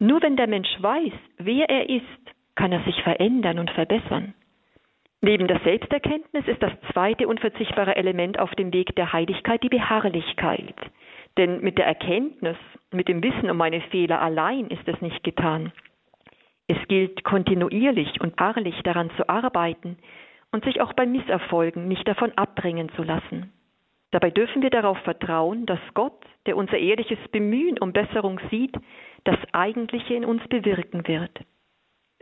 Nur 0.00 0.22
wenn 0.22 0.36
der 0.36 0.46
Mensch 0.46 0.70
weiß, 0.80 1.12
wer 1.36 1.68
er 1.68 1.88
ist, 1.90 2.04
kann 2.54 2.72
er 2.72 2.82
sich 2.84 3.00
verändern 3.02 3.58
und 3.58 3.70
verbessern. 3.70 4.34
Neben 5.20 5.46
der 5.46 5.60
Selbsterkenntnis 5.60 6.48
ist 6.48 6.62
das 6.62 6.72
zweite 6.90 7.28
unverzichtbare 7.28 7.94
Element 7.96 8.38
auf 8.38 8.50
dem 8.54 8.72
Weg 8.72 8.96
der 8.96 9.12
Heiligkeit 9.12 9.62
die 9.62 9.68
Beharrlichkeit. 9.68 10.74
Denn 11.36 11.60
mit 11.60 11.76
der 11.76 11.86
Erkenntnis, 11.86 12.56
mit 12.90 13.08
dem 13.08 13.22
Wissen 13.22 13.50
um 13.50 13.58
meine 13.58 13.82
Fehler 13.82 14.22
allein 14.22 14.68
ist 14.68 14.88
es 14.88 14.98
nicht 15.02 15.22
getan. 15.22 15.70
Es 16.66 16.78
gilt 16.88 17.22
kontinuierlich 17.22 18.20
und 18.22 18.36
beharrlich 18.36 18.80
daran 18.82 19.10
zu 19.18 19.28
arbeiten 19.28 19.98
und 20.50 20.64
sich 20.64 20.80
auch 20.80 20.94
bei 20.94 21.04
Misserfolgen 21.04 21.88
nicht 21.88 22.08
davon 22.08 22.32
abbringen 22.36 22.88
zu 22.96 23.02
lassen. 23.02 23.52
Dabei 24.10 24.30
dürfen 24.30 24.62
wir 24.62 24.70
darauf 24.70 24.98
vertrauen, 24.98 25.66
dass 25.66 25.80
Gott, 25.94 26.24
der 26.46 26.56
unser 26.56 26.78
ehrliches 26.78 27.18
Bemühen 27.30 27.78
um 27.78 27.92
Besserung 27.92 28.40
sieht, 28.50 28.74
das 29.24 29.38
Eigentliche 29.52 30.14
in 30.14 30.24
uns 30.24 30.46
bewirken 30.48 31.06
wird. 31.06 31.30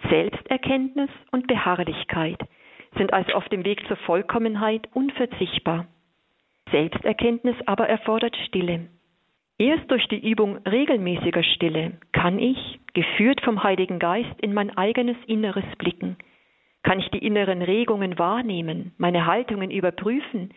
Selbsterkenntnis 0.09 1.11
und 1.33 1.47
Beharrlichkeit 1.47 2.38
sind 2.97 3.12
also 3.12 3.33
auf 3.33 3.49
dem 3.49 3.64
Weg 3.64 3.87
zur 3.87 3.97
Vollkommenheit 3.97 4.88
unverzichtbar. 4.92 5.87
Selbsterkenntnis 6.71 7.57
aber 7.66 7.88
erfordert 7.88 8.37
Stille. 8.47 8.88
Erst 9.59 9.90
durch 9.90 10.07
die 10.09 10.30
Übung 10.30 10.59
regelmäßiger 10.59 11.42
Stille 11.42 11.99
kann 12.12 12.38
ich, 12.38 12.78
geführt 12.95 13.40
vom 13.40 13.64
Heiligen 13.64 13.99
Geist, 13.99 14.40
in 14.40 14.54
mein 14.54 14.76
eigenes 14.76 15.16
Inneres 15.26 15.64
blicken, 15.78 16.16
kann 16.83 17.00
ich 17.00 17.09
die 17.09 17.25
inneren 17.26 17.62
Regungen 17.62 18.18
wahrnehmen, 18.18 18.92
meine 18.99 19.26
Haltungen 19.26 19.71
überprüfen 19.71 20.50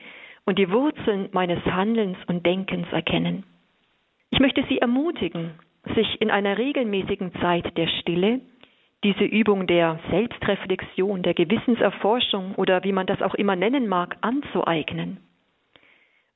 und 0.46 0.58
die 0.58 0.72
Wurzeln 0.72 1.30
meines 1.32 1.64
Handelns 1.66 2.18
und 2.28 2.46
Denkens 2.46 2.88
erkennen. 2.92 3.44
Ich 4.30 4.40
möchte 4.40 4.64
Sie 4.70 4.80
ermutigen, 4.80 5.52
sich 5.96 6.22
in 6.22 6.32
einer 6.32 6.58
regelmäßigen 6.58 7.34
Zeit 7.42 7.78
der 7.78 7.88
Stille 7.88 8.42
diese 9.04 9.24
Übung 9.24 9.66
der 9.66 10.00
Selbstreflexion, 10.12 11.24
der 11.24 11.34
Gewissenserforschung 11.34 12.54
oder 12.56 12.84
wie 12.84 12.92
man 12.92 13.08
das 13.08 13.22
auch 13.22 13.34
immer 13.34 13.56
nennen 13.56 13.88
mag, 13.88 14.16
anzueignen. 14.22 15.18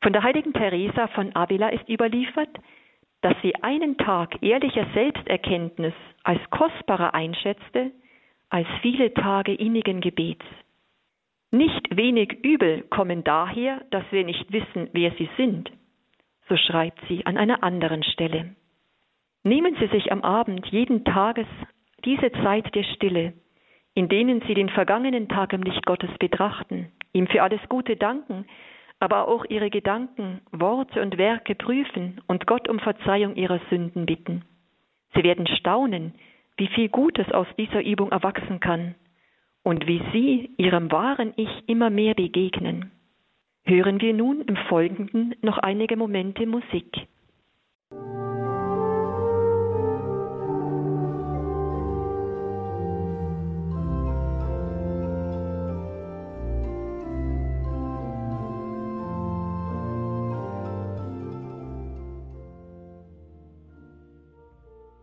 Von 0.02 0.13
der 0.13 0.24
heiligen 0.24 0.54
Teresa 0.54 1.08
von 1.10 1.36
Avila 1.36 1.70
ist 1.70 1.88
überliefert, 1.88 2.50
dass 3.22 3.36
sie 3.41 3.56
einen 3.63 3.98
Tag 3.98 4.41
ehrlicher 4.41 4.86
Selbsterkenntnis 4.94 5.94
als 6.24 6.39
kostbarer 6.50 7.13
einschätzte 7.13 7.91
als 8.50 8.68
viele 8.82 9.13
Tage 9.13 9.54
innigen 9.54 10.02
Gebets. 10.02 10.46
Nicht 11.56 11.96
wenig 11.96 12.44
Übel 12.44 12.82
kommen 12.89 13.24
daher, 13.24 13.82
dass 13.89 14.04
wir 14.12 14.26
nicht 14.26 14.52
wissen, 14.52 14.89
wer 14.91 15.12
sie 15.12 15.30
sind, 15.38 15.72
so 16.50 16.58
schreibt 16.58 17.00
sie 17.08 17.26
an 17.26 17.38
einer 17.38 17.63
anderen 17.63 18.04
Stelle. 18.04 18.58
Nehmen 19.44 19.74
Sie 19.80 19.88
sich 19.88 20.12
am 20.12 20.22
Abend 20.22 20.68
jeden 20.68 21.06
Tages 21.06 21.48
diese 22.04 22.30
Zeit 22.44 22.76
der 22.76 22.84
Stille, 22.84 23.32
in 23.94 24.10
denen 24.10 24.41
Sie 24.41 24.54
den 24.54 24.68
vergangenen 24.68 25.30
Tag 25.30 25.54
im 25.54 25.63
Licht 25.63 25.86
Gottes 25.86 26.10
betrachten, 26.20 26.91
ihm 27.13 27.26
für 27.28 27.41
alles 27.41 27.62
Gute 27.70 27.96
danken, 27.96 28.46
aber 29.00 29.30
auch 29.30 29.46
Ihre 29.46 29.70
Gedanken, 29.70 30.41
Worte 30.52 31.02
und 31.02 31.18
Werke 31.18 31.56
prüfen 31.56 32.20
und 32.28 32.48
Gott 32.48 32.68
um 32.68 32.80
Verzeihung 32.80 33.38
Ihrer 33.38 33.62
Sünden 33.70 34.06
bitten. 34.06 34.44
Sie 35.13 35.24
werden 35.24 35.48
staunen, 35.48 36.15
wie 36.58 36.68
viel 36.68 36.89
Gutes 36.89 37.32
aus 37.32 37.48
dieser 37.58 37.82
Übung 37.82 38.12
erwachsen 38.12 38.60
kann 38.60 38.96
und 39.65 39.88
wie 39.88 39.99
Sie 40.13 40.51
Ihrem 40.58 40.91
wahren 40.91 41.34
Ich 41.38 41.49
immer 41.67 41.89
mehr 41.89 42.13
begegnen. 42.13 42.91
Hören 43.65 43.99
wir 43.99 44.13
nun 44.13 44.41
im 44.41 44.56
Folgenden 44.69 45.34
noch 45.41 45.58
einige 45.58 45.97
Momente 45.97 46.45
Musik. 46.45 46.86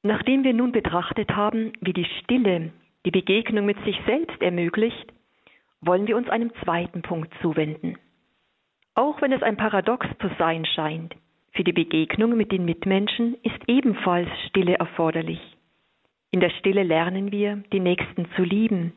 Nachdem 0.04 0.44
wir 0.44 0.52
nun 0.52 0.70
betrachtet 0.70 1.34
haben, 1.34 1.72
wie 1.80 1.92
die 1.92 2.06
Stille 2.20 2.72
die 3.04 3.10
Begegnung 3.10 3.66
mit 3.66 3.82
sich 3.84 3.98
selbst 4.06 4.40
ermöglicht, 4.40 5.12
wollen 5.80 6.06
wir 6.06 6.16
uns 6.16 6.28
einem 6.28 6.52
zweiten 6.62 7.02
Punkt 7.02 7.32
zuwenden. 7.42 7.98
Auch 8.94 9.20
wenn 9.20 9.32
es 9.32 9.42
ein 9.42 9.56
Paradox 9.56 10.06
zu 10.20 10.30
sein 10.38 10.64
scheint, 10.64 11.14
für 11.52 11.64
die 11.64 11.72
Begegnung 11.72 12.36
mit 12.36 12.52
den 12.52 12.64
Mitmenschen 12.64 13.36
ist 13.42 13.58
ebenfalls 13.66 14.28
Stille 14.48 14.74
erforderlich. 14.74 15.40
In 16.30 16.40
der 16.40 16.50
Stille 16.50 16.82
lernen 16.82 17.30
wir, 17.30 17.62
die 17.72 17.80
Nächsten 17.80 18.26
zu 18.36 18.42
lieben, 18.42 18.92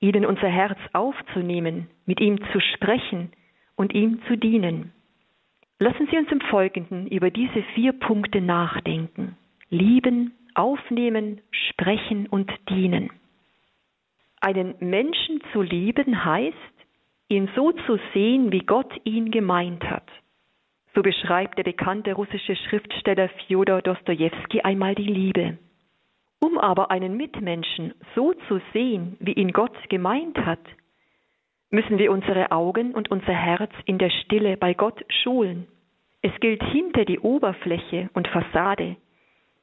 ihnen 0.00 0.26
unser 0.26 0.48
Herz 0.48 0.78
aufzunehmen, 0.92 1.88
mit 2.06 2.20
ihm 2.20 2.38
zu 2.52 2.60
sprechen 2.60 3.30
und 3.76 3.94
ihm 3.94 4.20
zu 4.26 4.36
dienen. 4.36 4.92
Lassen 5.78 6.08
Sie 6.10 6.18
uns 6.18 6.30
im 6.32 6.40
Folgenden 6.40 7.06
über 7.06 7.30
diese 7.30 7.62
vier 7.74 7.92
Punkte 7.92 8.40
nachdenken. 8.40 9.36
Lieben, 9.70 10.32
aufnehmen, 10.54 11.40
sprechen 11.50 12.26
und 12.26 12.50
dienen. 12.68 13.10
Einen 14.44 14.74
Menschen 14.80 15.40
zu 15.52 15.62
lieben 15.62 16.24
heißt, 16.24 16.56
ihn 17.28 17.48
so 17.54 17.70
zu 17.86 17.96
sehen, 18.12 18.50
wie 18.50 18.66
Gott 18.66 18.92
ihn 19.04 19.30
gemeint 19.30 19.84
hat. 19.88 20.08
So 20.96 21.02
beschreibt 21.02 21.58
der 21.58 21.62
bekannte 21.62 22.12
russische 22.14 22.56
Schriftsteller 22.56 23.28
Fjodor 23.28 23.82
Dostojewski 23.82 24.62
einmal 24.62 24.96
die 24.96 25.06
Liebe. 25.06 25.58
Um 26.40 26.58
aber 26.58 26.90
einen 26.90 27.16
Mitmenschen 27.16 27.94
so 28.16 28.34
zu 28.48 28.60
sehen, 28.72 29.16
wie 29.20 29.34
ihn 29.34 29.52
Gott 29.52 29.76
gemeint 29.88 30.36
hat, 30.38 30.66
müssen 31.70 31.98
wir 31.98 32.10
unsere 32.10 32.50
Augen 32.50 32.94
und 32.94 33.12
unser 33.12 33.32
Herz 33.32 33.70
in 33.84 33.98
der 33.98 34.10
Stille 34.10 34.56
bei 34.56 34.74
Gott 34.74 35.04
schulen. 35.22 35.68
Es 36.20 36.32
gilt 36.40 36.64
hinter 36.64 37.04
die 37.04 37.20
Oberfläche 37.20 38.10
und 38.12 38.26
Fassade 38.26 38.96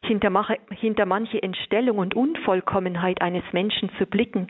hinter, 0.04 0.58
hinter 0.72 1.06
manche 1.06 1.42
Entstellung 1.42 1.98
und 1.98 2.16
Unvollkommenheit 2.16 3.22
eines 3.22 3.44
Menschen 3.52 3.90
zu 3.98 4.06
blicken 4.06 4.48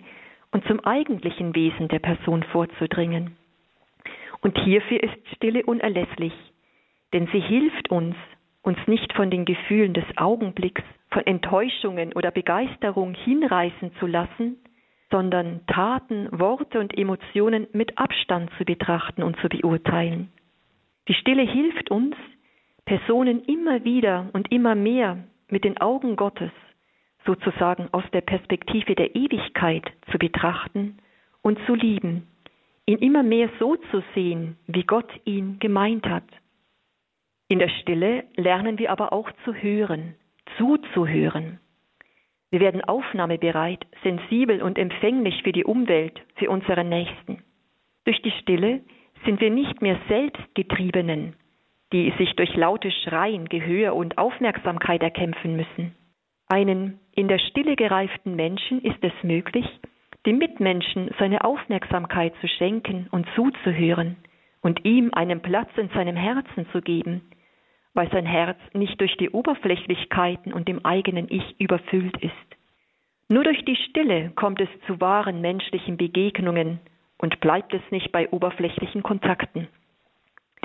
und 0.51 0.65
zum 0.65 0.79
eigentlichen 0.81 1.55
Wesen 1.55 1.87
der 1.87 1.99
Person 1.99 2.43
vorzudringen. 2.43 3.37
Und 4.41 4.57
hierfür 4.59 5.03
ist 5.03 5.15
Stille 5.35 5.65
unerlässlich, 5.65 6.33
denn 7.13 7.27
sie 7.31 7.39
hilft 7.39 7.91
uns, 7.91 8.15
uns 8.61 8.77
nicht 8.87 9.13
von 9.13 9.29
den 9.29 9.45
Gefühlen 9.45 9.93
des 9.93 10.05
Augenblicks, 10.15 10.83
von 11.11 11.25
Enttäuschungen 11.25 12.13
oder 12.13 12.31
Begeisterung 12.31 13.13
hinreißen 13.13 13.91
zu 13.99 14.05
lassen, 14.05 14.57
sondern 15.11 15.65
Taten, 15.65 16.27
Worte 16.31 16.79
und 16.79 16.95
Emotionen 16.95 17.67
mit 17.73 17.97
Abstand 17.97 18.51
zu 18.57 18.65
betrachten 18.65 19.23
und 19.23 19.37
zu 19.37 19.49
beurteilen. 19.49 20.31
Die 21.07 21.15
Stille 21.15 21.41
hilft 21.41 21.89
uns, 21.89 22.15
Personen 22.85 23.43
immer 23.45 23.83
wieder 23.83 24.29
und 24.33 24.51
immer 24.51 24.75
mehr 24.75 25.17
mit 25.49 25.63
den 25.63 25.77
Augen 25.77 26.15
Gottes 26.15 26.51
sozusagen 27.25 27.89
aus 27.91 28.03
der 28.13 28.21
Perspektive 28.21 28.95
der 28.95 29.15
Ewigkeit 29.15 29.85
zu 30.11 30.17
betrachten 30.17 30.97
und 31.41 31.59
zu 31.65 31.75
lieben, 31.75 32.27
ihn 32.85 32.97
immer 32.99 33.23
mehr 33.23 33.49
so 33.59 33.75
zu 33.91 34.01
sehen, 34.15 34.57
wie 34.67 34.83
Gott 34.83 35.09
ihn 35.25 35.59
gemeint 35.59 36.07
hat. 36.07 36.23
In 37.47 37.59
der 37.59 37.69
Stille 37.69 38.25
lernen 38.35 38.79
wir 38.79 38.91
aber 38.91 39.13
auch 39.13 39.29
zu 39.43 39.53
hören, 39.53 40.15
zuzuhören. 40.57 41.59
Wir 42.51 42.59
werden 42.59 42.83
aufnahmebereit, 42.83 43.85
sensibel 44.03 44.61
und 44.63 44.77
empfänglich 44.77 45.43
für 45.43 45.51
die 45.51 45.65
Umwelt, 45.65 46.19
für 46.35 46.49
unseren 46.49 46.89
Nächsten. 46.89 47.43
Durch 48.05 48.21
die 48.23 48.31
Stille 48.31 48.81
sind 49.25 49.39
wir 49.39 49.51
nicht 49.51 49.81
mehr 49.81 49.99
Selbstgetriebenen, 50.07 51.35
die 51.91 52.13
sich 52.17 52.35
durch 52.35 52.55
laute 52.55 52.91
Schreien 52.91 53.49
Gehör 53.49 53.95
und 53.95 54.17
Aufmerksamkeit 54.17 55.01
erkämpfen 55.01 55.55
müssen. 55.55 55.95
Einen 56.47 56.99
in 57.13 57.27
der 57.27 57.39
Stille 57.39 57.75
gereiften 57.75 58.35
Menschen 58.35 58.81
ist 58.81 59.03
es 59.03 59.13
möglich, 59.23 59.65
dem 60.25 60.37
Mitmenschen 60.37 61.09
seine 61.19 61.43
Aufmerksamkeit 61.43 62.33
zu 62.41 62.47
schenken 62.47 63.07
und 63.11 63.27
zuzuhören 63.35 64.17
und 64.61 64.83
ihm 64.85 65.11
einen 65.13 65.41
Platz 65.41 65.69
in 65.77 65.89
seinem 65.89 66.15
Herzen 66.15 66.67
zu 66.71 66.81
geben, 66.81 67.21
weil 67.93 68.09
sein 68.11 68.25
Herz 68.25 68.57
nicht 68.73 68.99
durch 68.99 69.15
die 69.17 69.29
Oberflächlichkeiten 69.29 70.53
und 70.53 70.67
dem 70.67 70.85
eigenen 70.85 71.27
Ich 71.29 71.59
überfüllt 71.59 72.17
ist. 72.17 72.33
Nur 73.29 73.43
durch 73.43 73.63
die 73.65 73.75
Stille 73.75 74.31
kommt 74.35 74.59
es 74.59 74.69
zu 74.87 74.99
wahren 74.99 75.41
menschlichen 75.41 75.97
Begegnungen 75.97 76.79
und 77.17 77.39
bleibt 77.39 77.73
es 77.73 77.81
nicht 77.91 78.11
bei 78.11 78.29
oberflächlichen 78.29 79.03
Kontakten. 79.03 79.67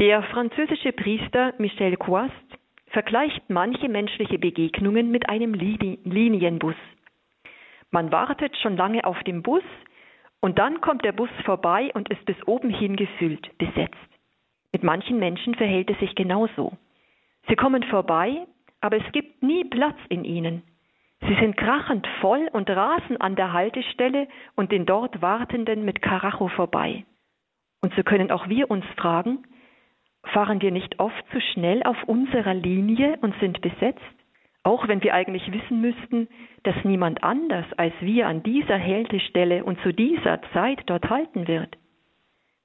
Der 0.01 0.25
französische 0.25 0.91
Priester 0.91 1.55
Michel 1.59 1.97
Coast 1.97 2.33
vergleicht 2.89 3.49
manche 3.49 3.89
menschliche 3.89 4.41
Begegnungen 4.41 5.13
mit 5.13 5.29
einem 5.29 5.55
Linienbus. 5.55 6.75
Man 7.93 8.11
wartet 8.11 8.57
schon 8.57 8.77
lange 8.77 9.05
auf 9.05 9.23
den 9.23 9.45
Bus 9.45 9.63
und 10.41 10.59
dann 10.59 10.81
kommt 10.81 11.05
der 11.05 11.13
Bus 11.13 11.31
vorbei 11.45 11.93
und 11.95 12.09
ist 12.09 12.25
bis 12.27 12.37
oben 12.47 12.71
hin 12.71 12.97
gefüllt, 12.97 13.57
besetzt. 13.57 13.95
Mit 14.73 14.83
manchen 14.83 15.21
Menschen 15.21 15.55
verhält 15.55 15.89
es 15.91 15.99
sich 16.01 16.17
genauso. 16.17 16.73
Sie 17.47 17.55
kommen 17.55 17.85
vorbei, 17.85 18.49
aber 18.81 18.97
es 18.97 19.13
gibt 19.13 19.45
nie 19.45 19.63
Platz 19.63 19.97
in 20.09 20.25
ihnen. 20.25 20.65
Sie 21.21 21.37
sind 21.37 21.57
krachend 21.57 22.05
voll 22.21 22.49
und 22.53 22.69
rasen 22.69 23.21
an 23.21 23.37
der 23.37 23.53
Haltestelle 23.53 24.27
und 24.57 24.73
den 24.73 24.87
dort 24.87 25.23
Wartenden 25.23 25.85
mit 25.85 26.03
Karacho 26.03 26.49
vorbei. 26.49 27.05
Und 27.81 27.95
so 27.95 28.03
können 28.03 28.33
auch 28.33 28.49
wir 28.49 28.73
uns 28.73 28.85
fragen, 28.97 29.45
fahren 30.33 30.61
wir 30.61 30.71
nicht 30.71 30.99
oft 31.01 31.25
zu 31.33 31.41
schnell 31.41 31.83
auf 31.83 32.03
unserer 32.05 32.55
Linie 32.55 33.19
und 33.21 33.35
sind 33.41 33.61
besetzt? 33.61 34.01
Auch 34.63 34.89
wenn 34.89 35.03
wir 35.03 35.15
eigentlich 35.15 35.53
wissen 35.53 35.81
müssten, 35.81 36.29
dass 36.63 36.75
niemand 36.85 37.23
anders 37.23 37.67
als 37.77 37.93
wir 38.01 38.27
an 38.27 38.43
dieser 38.43 38.81
Haltestelle 38.81 39.65
und 39.65 39.79
zu 39.83 39.93
dieser 39.93 40.41
Zeit 40.53 40.81
dort 40.87 41.11
halten 41.11 41.47
wird. 41.47 41.77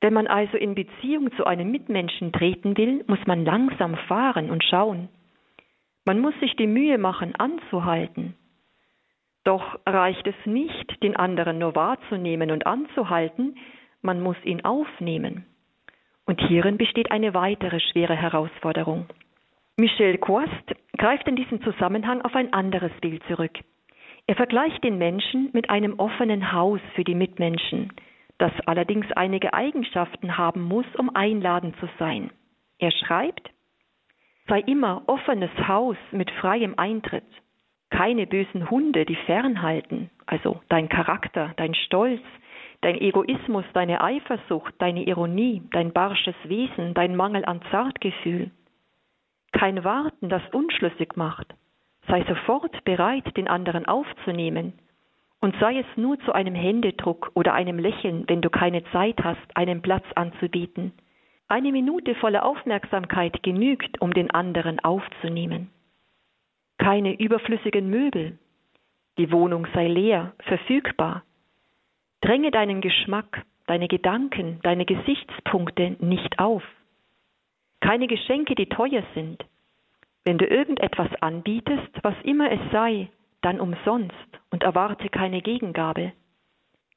Wenn 0.01 0.13
man 0.13 0.27
also 0.27 0.57
in 0.57 0.75
Beziehung 0.75 1.31
zu 1.33 1.45
einem 1.45 1.71
Mitmenschen 1.71 2.31
treten 2.31 2.77
will, 2.77 3.03
muss 3.07 3.19
man 3.27 3.43
langsam 3.43 3.95
fahren 4.07 4.49
und 4.49 4.63
schauen. 4.63 5.09
Man 6.05 6.19
muss 6.19 6.33
sich 6.39 6.55
die 6.55 6.67
Mühe 6.67 6.97
machen, 6.97 7.35
anzuhalten. 7.35 8.35
Doch 9.43 9.79
reicht 9.85 10.25
es 10.25 10.35
nicht, 10.45 11.03
den 11.03 11.17
anderen 11.17 11.59
nur 11.59 11.75
wahrzunehmen 11.75 12.51
und 12.51 12.65
anzuhalten, 12.65 13.57
man 14.01 14.21
muss 14.21 14.37
ihn 14.45 14.63
aufnehmen. 14.63 15.45
Und 16.29 16.39
hierin 16.41 16.77
besteht 16.77 17.09
eine 17.09 17.33
weitere 17.33 17.79
schwere 17.79 18.15
Herausforderung. 18.15 19.07
Michel 19.77 20.19
Coast 20.19 20.75
greift 20.95 21.27
in 21.27 21.35
diesem 21.35 21.59
Zusammenhang 21.63 22.21
auf 22.21 22.35
ein 22.35 22.53
anderes 22.53 22.91
Bild 23.01 23.23
zurück. 23.27 23.57
Er 24.27 24.35
vergleicht 24.35 24.83
den 24.83 24.99
Menschen 24.99 25.49
mit 25.53 25.71
einem 25.71 25.97
offenen 25.97 26.51
Haus 26.51 26.81
für 26.93 27.03
die 27.03 27.15
Mitmenschen, 27.15 27.91
das 28.37 28.51
allerdings 28.67 29.11
einige 29.13 29.55
Eigenschaften 29.55 30.37
haben 30.37 30.61
muss, 30.61 30.85
um 30.99 31.09
einladend 31.15 31.75
zu 31.79 31.89
sein. 31.97 32.29
Er 32.77 32.91
schreibt, 32.91 33.49
sei 34.47 34.59
immer 34.59 35.01
offenes 35.07 35.49
Haus 35.67 35.97
mit 36.11 36.29
freiem 36.29 36.75
Eintritt, 36.77 37.25
keine 37.89 38.27
bösen 38.27 38.69
Hunde, 38.69 39.03
die 39.05 39.17
fernhalten, 39.25 40.11
also 40.27 40.61
dein 40.69 40.89
Charakter, 40.89 41.53
dein 41.57 41.73
Stolz, 41.73 42.21
dein 42.81 42.99
Egoismus, 42.99 43.65
deine 43.73 44.01
Eifersucht, 44.01 44.73
deine 44.79 45.03
Ironie, 45.03 45.61
dein 45.71 45.91
barsches 45.91 46.35
Wesen, 46.43 46.93
dein 46.93 47.15
Mangel 47.15 47.45
an 47.45 47.61
Zartgefühl. 47.71 48.51
Kein 49.51 49.83
Warten, 49.83 50.29
das 50.29 50.43
unschlüssig 50.51 51.15
macht. 51.15 51.53
Sei 52.07 52.23
sofort 52.27 52.83
bereit, 52.85 53.35
den 53.37 53.47
anderen 53.47 53.85
aufzunehmen 53.85 54.73
und 55.41 55.55
sei 55.59 55.79
es 55.79 55.85
nur 55.95 56.19
zu 56.19 56.33
einem 56.33 56.55
Händedruck 56.55 57.31
oder 57.33 57.53
einem 57.53 57.79
Lächeln, 57.79 58.25
wenn 58.27 58.41
du 58.41 58.49
keine 58.49 58.83
Zeit 58.91 59.23
hast, 59.23 59.55
einen 59.55 59.81
Platz 59.81 60.05
anzubieten. 60.15 60.93
Eine 61.47 61.71
Minute 61.71 62.13
voller 62.15 62.45
Aufmerksamkeit 62.45 63.41
genügt, 63.41 64.01
um 64.01 64.13
den 64.13 64.29
anderen 64.31 64.79
aufzunehmen. 64.79 65.69
Keine 66.77 67.19
überflüssigen 67.19 67.89
Möbel. 67.89 68.37
Die 69.17 69.31
Wohnung 69.31 69.67
sei 69.73 69.87
leer, 69.87 70.33
verfügbar. 70.39 71.23
Dränge 72.21 72.51
deinen 72.51 72.81
Geschmack, 72.81 73.45
deine 73.67 73.87
Gedanken, 73.87 74.59
deine 74.63 74.85
Gesichtspunkte 74.85 75.95
nicht 75.99 76.37
auf. 76.39 76.63
Keine 77.79 78.07
Geschenke, 78.07 78.55
die 78.55 78.67
teuer 78.67 79.03
sind. 79.13 79.45
Wenn 80.25 80.37
du 80.37 80.45
irgendetwas 80.45 81.09
anbietest, 81.21 81.89
was 82.03 82.15
immer 82.23 82.51
es 82.51 82.59
sei, 82.71 83.07
dann 83.41 83.61
umsonst 83.61 84.13
und 84.51 84.63
erwarte 84.63 85.09
keine 85.09 85.41
Gegengabe. 85.41 86.11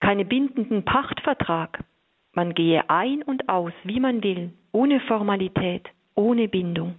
Keine 0.01 0.25
bindenden 0.25 0.85
Pachtvertrag. 0.85 1.85
Man 2.33 2.55
gehe 2.55 2.91
ein 2.91 3.23
und 3.23 3.49
aus, 3.49 3.73
wie 3.85 4.01
man 4.01 4.23
will, 4.25 4.53
ohne 4.73 5.01
Formalität, 5.01 5.89
ohne 6.17 6.49
Bindung. 6.49 6.97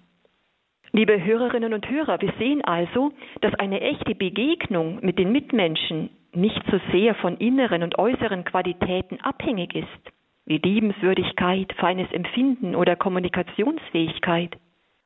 Liebe 0.91 1.21
Hörerinnen 1.21 1.73
und 1.73 1.89
Hörer, 1.89 2.21
wir 2.21 2.31
sehen 2.37 2.63
also, 2.63 3.11
dass 3.41 3.53
eine 3.55 3.81
echte 3.81 4.15
Begegnung 4.15 4.99
mit 5.01 5.17
den 5.17 5.31
Mitmenschen 5.31 6.09
nicht 6.35 6.61
so 6.71 6.79
sehr 6.91 7.15
von 7.15 7.37
inneren 7.37 7.83
und 7.83 7.97
äußeren 7.97 8.43
Qualitäten 8.43 9.19
abhängig 9.21 9.75
ist, 9.75 10.13
wie 10.45 10.57
Liebenswürdigkeit, 10.57 11.73
feines 11.73 12.11
Empfinden 12.11 12.75
oder 12.75 12.95
Kommunikationsfähigkeit. 12.95 14.57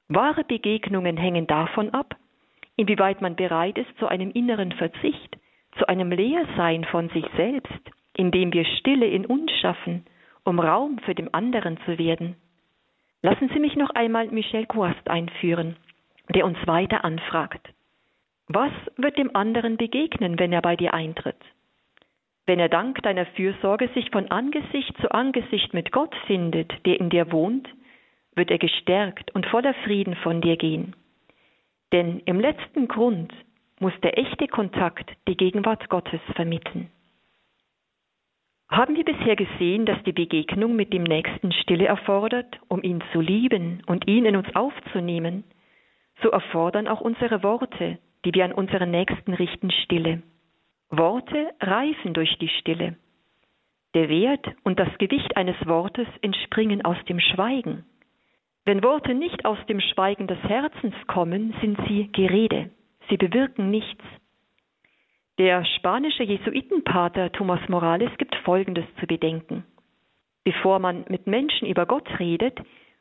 Wahre 0.07 0.43
Begegnungen 0.43 1.17
hängen 1.17 1.47
davon 1.47 1.89
ab, 1.91 2.15
inwieweit 2.75 3.21
man 3.21 3.35
bereit 3.35 3.77
ist 3.77 3.97
zu 3.99 4.07
einem 4.07 4.31
inneren 4.31 4.71
Verzicht, 4.71 5.37
zu 5.77 5.87
einem 5.87 6.11
Leersein 6.11 6.85
von 6.85 7.09
sich 7.09 7.25
selbst, 7.35 7.91
indem 8.15 8.53
wir 8.53 8.65
Stille 8.65 9.05
in 9.05 9.25
uns 9.25 9.51
schaffen, 9.61 10.05
um 10.43 10.59
Raum 10.59 10.97
für 10.99 11.13
den 11.13 11.33
anderen 11.33 11.77
zu 11.85 11.97
werden. 11.99 12.35
Lassen 13.21 13.49
Sie 13.53 13.59
mich 13.59 13.75
noch 13.75 13.89
einmal 13.91 14.27
Michel 14.27 14.65
Coast 14.65 15.09
einführen, 15.09 15.75
der 16.33 16.45
uns 16.45 16.57
weiter 16.65 17.03
anfragt. 17.03 17.67
Was 18.47 18.71
wird 18.95 19.17
dem 19.17 19.35
anderen 19.35 19.77
begegnen, 19.77 20.39
wenn 20.39 20.53
er 20.53 20.61
bei 20.61 20.75
dir 20.75 20.93
eintritt? 20.93 21.35
Wenn 22.45 22.59
er 22.59 22.69
dank 22.69 23.01
deiner 23.03 23.25
Fürsorge 23.25 23.89
sich 23.93 24.09
von 24.11 24.31
Angesicht 24.31 24.95
zu 25.01 25.11
Angesicht 25.11 25.73
mit 25.73 25.91
Gott 25.91 26.15
findet, 26.27 26.71
der 26.85 26.99
in 26.99 27.09
dir 27.09 27.31
wohnt, 27.31 27.67
wird 28.35 28.49
er 28.49 28.57
gestärkt 28.57 29.35
und 29.35 29.45
voller 29.47 29.73
Frieden 29.83 30.15
von 30.15 30.39
dir 30.39 30.55
gehen. 30.55 30.95
Denn 31.91 32.21
im 32.21 32.39
letzten 32.39 32.87
Grund 32.87 33.33
muss 33.79 33.93
der 34.01 34.17
echte 34.17 34.47
Kontakt 34.47 35.11
die 35.27 35.35
Gegenwart 35.35 35.89
Gottes 35.89 36.21
vermitteln. 36.35 36.89
Haben 38.69 38.95
wir 38.95 39.03
bisher 39.03 39.35
gesehen, 39.35 39.85
dass 39.85 40.01
die 40.03 40.13
Begegnung 40.13 40.75
mit 40.75 40.93
dem 40.93 41.03
Nächsten 41.03 41.51
Stille 41.51 41.85
erfordert, 41.85 42.59
um 42.69 42.81
ihn 42.81 43.03
zu 43.11 43.19
lieben 43.19 43.81
und 43.87 44.07
ihn 44.07 44.25
in 44.25 44.35
uns 44.35 44.53
aufzunehmen, 44.55 45.43
so 46.21 46.29
erfordern 46.29 46.87
auch 46.87 47.01
unsere 47.01 47.43
Worte, 47.43 47.97
die 48.25 48.33
wir 48.33 48.45
an 48.45 48.51
unseren 48.51 48.91
Nächsten 48.91 49.33
richten, 49.33 49.71
Stille. 49.71 50.23
Worte 50.89 51.53
reifen 51.59 52.13
durch 52.13 52.37
die 52.39 52.49
Stille. 52.49 52.95
Der 53.93 54.09
Wert 54.09 54.45
und 54.63 54.79
das 54.79 54.95
Gewicht 54.97 55.35
eines 55.37 55.55
Wortes 55.65 56.07
entspringen 56.21 56.83
aus 56.83 56.97
dem 57.09 57.19
Schweigen. 57.19 57.85
Wenn 58.65 58.83
Worte 58.83 59.13
nicht 59.13 59.45
aus 59.45 59.57
dem 59.67 59.79
Schweigen 59.79 60.27
des 60.27 60.39
Herzens 60.43 60.95
kommen, 61.07 61.53
sind 61.61 61.79
sie 61.87 62.09
Gerede. 62.11 62.69
Sie 63.09 63.17
bewirken 63.17 63.69
nichts. 63.69 64.03
Der 65.37 65.63
spanische 65.65 66.23
Jesuitenpater 66.23 67.31
Thomas 67.31 67.61
Morales 67.69 68.11
gibt 68.17 68.35
Folgendes 68.37 68.85
zu 68.99 69.07
bedenken. 69.07 69.63
Bevor 70.43 70.79
man 70.79 71.05
mit 71.09 71.27
Menschen 71.27 71.67
über 71.67 71.85
Gott 71.85 72.07
redet, 72.19 72.59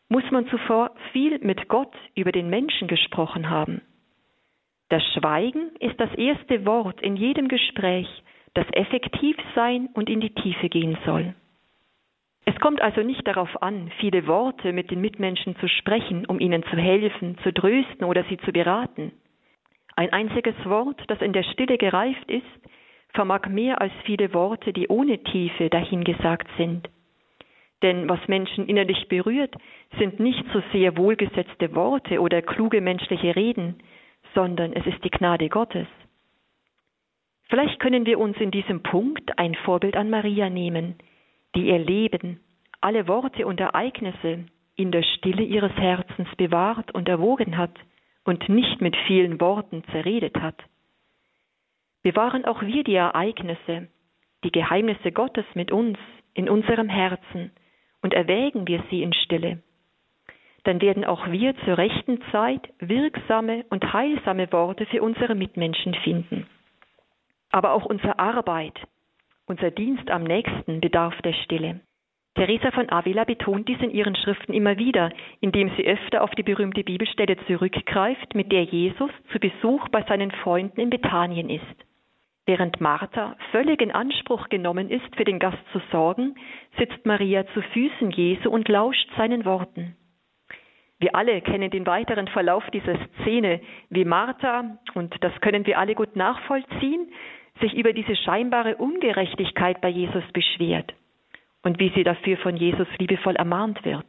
muss 0.09 0.29
man 0.31 0.47
zuvor 0.49 0.93
viel 1.13 1.39
mit 1.39 1.69
Gott 1.69 1.95
über 2.15 2.33
den 2.33 2.49
Menschen 2.49 2.89
gesprochen 2.89 3.51
haben. 3.51 3.83
Das 4.89 5.03
Schweigen 5.15 5.73
ist 5.81 5.99
das 5.99 6.15
erste 6.15 6.65
Wort 6.65 7.01
in 7.01 7.17
jedem 7.17 7.49
Gespräch, 7.49 8.09
das 8.55 8.67
effektiv 8.73 9.37
sein 9.55 9.89
und 9.95 10.09
in 10.09 10.21
die 10.21 10.35
Tiefe 10.35 10.69
gehen 10.69 10.97
soll. 11.05 11.35
Es 12.45 12.55
kommt 12.61 12.81
also 12.81 13.03
nicht 13.03 13.27
darauf 13.27 13.61
an, 13.61 13.91
viele 13.99 14.29
Worte 14.29 14.73
mit 14.73 14.93
den 14.93 15.01
Mitmenschen 15.01 15.57
zu 15.57 15.69
sprechen, 15.69 16.25
um 16.27 16.39
ihnen 16.39 16.63
zu 16.65 16.77
helfen, 16.77 17.37
zu 17.43 17.53
trösten 17.53 18.05
oder 18.05 18.23
sie 18.25 18.39
zu 18.39 18.53
beraten. 18.53 19.13
Ein 19.97 20.13
einziges 20.13 20.55
Wort, 20.65 21.03
das 21.09 21.21
in 21.21 21.33
der 21.33 21.43
Stille 21.43 21.77
gereift 21.77 22.31
ist, 22.31 22.45
vermag 23.13 23.49
mehr 23.49 23.81
als 23.81 23.93
viele 24.05 24.33
Worte, 24.33 24.73
die 24.73 24.87
ohne 24.89 25.19
Tiefe 25.25 25.69
dahingesagt 25.71 26.47
sind. 26.57 26.89
Denn 27.83 28.09
was 28.09 28.21
Menschen 28.29 28.69
innerlich 28.69 29.09
berührt, 29.09 29.55
sind 29.99 30.21
nicht 30.21 30.45
so 30.53 30.63
sehr 30.73 30.97
wohlgesetzte 30.97 31.75
Worte 31.75 32.21
oder 32.21 32.43
kluge 32.43 32.81
menschliche 32.81 33.35
Reden, 33.35 33.81
sondern 34.37 34.75
es 34.75 34.87
ist 34.87 35.03
die 35.03 35.11
Gnade 35.11 35.49
Gottes. 35.49 35.89
Vielleicht 37.49 37.81
können 37.81 38.05
wir 38.05 38.19
uns 38.19 38.37
in 38.37 38.51
diesem 38.51 38.83
Punkt 38.83 39.39
ein 39.39 39.55
Vorbild 39.65 39.97
an 39.97 40.11
Maria 40.11 40.51
nehmen, 40.51 40.97
die 41.55 41.69
ihr 41.69 41.79
Leben, 41.79 42.41
alle 42.83 43.09
Worte 43.09 43.47
und 43.47 43.59
Ereignisse 43.61 44.45
in 44.77 44.93
der 44.93 45.03
Stille 45.03 45.43
ihres 45.43 45.73
Herzens 45.73 46.29
bewahrt 46.37 46.93
und 46.93 47.09
erwogen 47.09 47.57
hat 47.57 47.75
und 48.25 48.49
nicht 48.51 48.83
mit 48.83 48.95
vielen 49.07 49.41
Worten 49.41 49.83
zerredet 49.91 50.37
hat. 50.37 50.63
Bewahren 52.03 52.45
auch 52.45 52.61
wir 52.61 52.85
die 52.85 52.95
Ereignisse, 52.95 53.89
die 54.45 54.53
Geheimnisse 54.53 55.13
Gottes 55.13 55.47
mit 55.55 55.73
uns 55.73 55.97
in 56.35 56.51
unserem 56.51 56.91
Herzen 56.91 57.53
und 58.03 58.13
erwägen 58.13 58.69
wir 58.69 58.85
sie 58.91 59.03
in 59.03 59.15
Stille. 59.15 59.63
Dann 60.67 60.81
werden 60.81 61.05
auch 61.05 61.31
wir 61.31 61.57
zur 61.65 61.79
rechten 61.79 62.21
Zeit 62.33 62.61
wirksame 62.81 63.65
und 63.71 63.93
heilsame 63.93 64.51
Worte 64.51 64.85
für 64.87 65.01
unsere 65.01 65.37
Mitmenschen 65.37 65.95
finden. 65.95 66.49
Aber 67.53 67.73
auch 67.73 67.85
unsere 67.85 68.19
Arbeit, 68.19 68.75
unser 69.47 69.71
Dienst 69.71 70.11
am 70.11 70.25
nächsten 70.25 70.81
bedarf 70.81 71.15
der 71.23 71.35
Stille. 71.35 71.83
Teresa 72.35 72.73
von 72.73 72.91
Avila 72.91 73.23
betont 73.23 73.69
dies 73.69 73.81
in 73.81 73.93
ihren 73.93 74.17
Schriften 74.17 74.53
immer 74.53 74.77
wieder, 74.77 75.11
indem 75.41 75.71
sie 75.77 75.87
öfter 75.87 76.25
auf 76.25 76.33
die 76.33 76.43
berühmte 76.43 76.83
Bibelstelle 76.83 77.37
zurückgreift, 77.47 78.35
mit 78.35 78.51
der 78.51 78.65
Jesus 78.65 79.11
zu 79.31 79.39
Besuch 79.39 79.89
bei 79.91 80.03
seinen 80.03 80.33
Freunden 80.33 80.81
in 80.81 80.91
Bethanien 80.91 81.49
ist. 81.49 81.77
Während 82.45 82.81
Martha 82.81 83.37
völlig 83.53 83.81
in 83.81 83.93
Anspruch 83.93 84.49
genommen 84.49 84.91
ist, 84.91 85.15
für 85.15 85.25
den 85.25 85.39
Gast 85.39 85.63
zu 85.73 85.81
sorgen, 85.93 86.35
sitzt 86.77 87.07
Maria 87.07 87.47
zu 87.55 87.63
Füßen 87.63 88.11
Jesu 88.11 88.51
und 88.51 88.69
lauscht 88.69 89.09
seinen 89.17 89.45
Worten. 89.45 89.97
Wir 90.99 91.15
alle 91.15 91.41
kennen 91.43 91.71
den 91.71 91.87
weiteren 91.87 92.29
Verlauf 92.29 92.65
dieser 92.71 92.97
Szene, 93.21 93.61
wie 93.91 94.05
Martha, 94.05 94.79
und 94.95 95.15
das 95.23 95.33
können 95.41 95.67
wir 95.67 95.79
alle 95.79 95.95
gut 95.95 96.17
nachvollziehen, 96.17 97.13
sich 97.61 97.75
über 97.75 97.93
diese 97.93 98.17
scheinbare 98.17 98.77
Ungerechtigkeit 98.77 99.81
bei 99.81 99.89
Jesus 99.89 100.25
beschwert 100.33 100.95
und 101.63 101.79
wie 101.79 101.91
sie 101.95 102.05
dafür 102.05 102.37
von 102.39 102.57
Jesus 102.57 102.89
liebevoll 102.99 103.37
ermahnt 103.37 103.85
wird. 103.85 104.07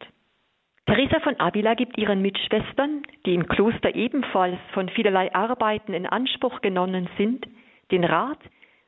Teresa 0.85 1.19
von 1.19 1.37
Avila 1.39 1.73
gibt 1.73 1.97
ihren 1.97 2.21
Mitschwestern, 2.21 3.03
die 3.25 3.33
im 3.33 3.47
Kloster 3.47 3.93
ebenfalls 3.93 4.57
von 4.73 4.87
vielerlei 4.87 5.33
Arbeiten 5.33 5.93
in 5.93 6.05
Anspruch 6.05 6.61
genommen 6.61 7.09
sind, 7.17 7.45
den 7.91 8.05
Rat, 8.05 8.39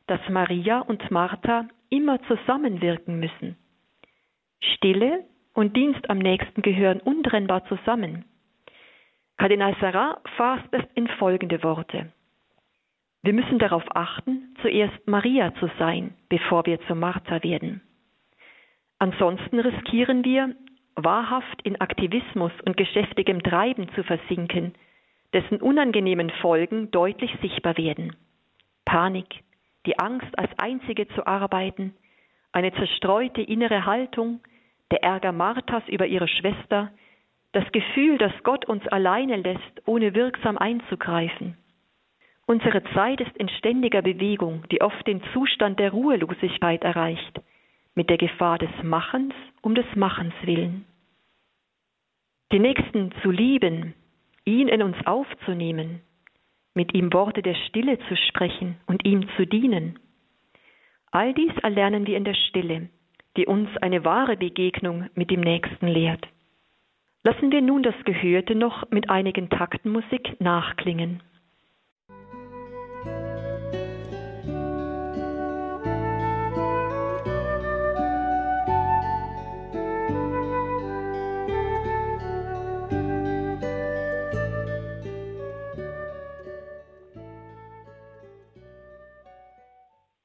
dass 0.07 0.21
Maria 0.29 0.79
und 0.79 1.11
Martha 1.11 1.67
immer 1.89 2.21
zusammenwirken 2.23 3.19
müssen. 3.19 3.57
Stille 4.61 5.25
und 5.53 5.75
Dienst 5.75 6.09
am 6.09 6.19
nächsten 6.19 6.61
gehören 6.61 6.99
untrennbar 6.99 7.65
zusammen. 7.65 8.25
Kardinal 9.37 9.75
Sarah 9.79 10.21
fasst 10.37 10.67
es 10.71 10.83
in 10.95 11.07
folgende 11.07 11.63
Worte. 11.63 12.11
Wir 13.21 13.33
müssen 13.33 13.59
darauf 13.59 13.83
achten, 13.95 14.55
zuerst 14.61 15.07
Maria 15.07 15.53
zu 15.55 15.69
sein, 15.77 16.13
bevor 16.29 16.65
wir 16.65 16.79
zu 16.87 16.95
Martha 16.95 17.43
werden. 17.43 17.81
Ansonsten 18.97 19.59
riskieren 19.59 20.23
wir, 20.23 20.55
wahrhaft 20.95 21.61
in 21.63 21.79
Aktivismus 21.79 22.51
und 22.65 22.77
geschäftigem 22.77 23.41
Treiben 23.43 23.89
zu 23.95 24.03
versinken, 24.03 24.73
dessen 25.33 25.61
unangenehmen 25.61 26.29
Folgen 26.41 26.91
deutlich 26.91 27.33
sichtbar 27.41 27.77
werden. 27.77 28.15
Panik, 28.85 29.43
die 29.85 29.97
Angst, 29.99 30.37
als 30.37 30.51
Einzige 30.57 31.07
zu 31.09 31.25
arbeiten, 31.27 31.93
eine 32.51 32.73
zerstreute 32.73 33.41
innere 33.41 33.85
Haltung, 33.85 34.41
der 34.91 35.03
Ärger 35.03 35.31
Marthas 35.31 35.83
über 35.87 36.07
ihre 36.07 36.27
Schwester, 36.27 36.91
das 37.51 37.69
Gefühl, 37.71 38.17
dass 38.17 38.33
Gott 38.43 38.65
uns 38.65 38.87
alleine 38.87 39.37
lässt, 39.37 39.81
ohne 39.85 40.13
wirksam 40.13 40.57
einzugreifen. 40.57 41.57
Unsere 42.45 42.83
Zeit 42.95 43.21
ist 43.21 43.35
in 43.37 43.49
ständiger 43.49 44.01
Bewegung, 44.01 44.63
die 44.71 44.81
oft 44.81 45.05
den 45.05 45.21
Zustand 45.33 45.79
der 45.79 45.91
Ruhelosigkeit 45.91 46.83
erreicht, 46.83 47.41
mit 47.93 48.09
der 48.09 48.17
Gefahr 48.17 48.57
des 48.57 48.71
Machens 48.83 49.33
um 49.61 49.75
des 49.75 49.85
Machens 49.95 50.33
willen. 50.43 50.85
Den 52.51 52.63
Nächsten 52.63 53.11
zu 53.21 53.29
lieben, 53.29 53.93
ihn 54.45 54.67
in 54.67 54.81
uns 54.81 54.97
aufzunehmen, 55.05 56.01
mit 56.73 56.93
ihm 56.95 57.13
Worte 57.13 57.41
der 57.43 57.55
Stille 57.67 57.99
zu 58.07 58.15
sprechen 58.15 58.77
und 58.87 59.05
ihm 59.05 59.27
zu 59.35 59.45
dienen. 59.45 59.99
All 61.11 61.33
dies 61.33 61.55
erlernen 61.61 62.07
wir 62.07 62.17
in 62.17 62.23
der 62.23 62.35
Stille, 62.35 62.89
die 63.37 63.45
uns 63.45 63.69
eine 63.77 64.03
wahre 64.05 64.37
Begegnung 64.37 65.09
mit 65.15 65.31
dem 65.31 65.41
Nächsten 65.41 65.87
lehrt. 65.87 66.27
Lassen 67.23 67.51
wir 67.51 67.61
nun 67.61 67.83
das 67.83 67.95
Gehörte 68.05 68.55
noch 68.55 68.89
mit 68.91 69.09
einigen 69.09 69.49
Takten 69.49 69.91
Musik 69.91 70.39
nachklingen. 70.39 71.21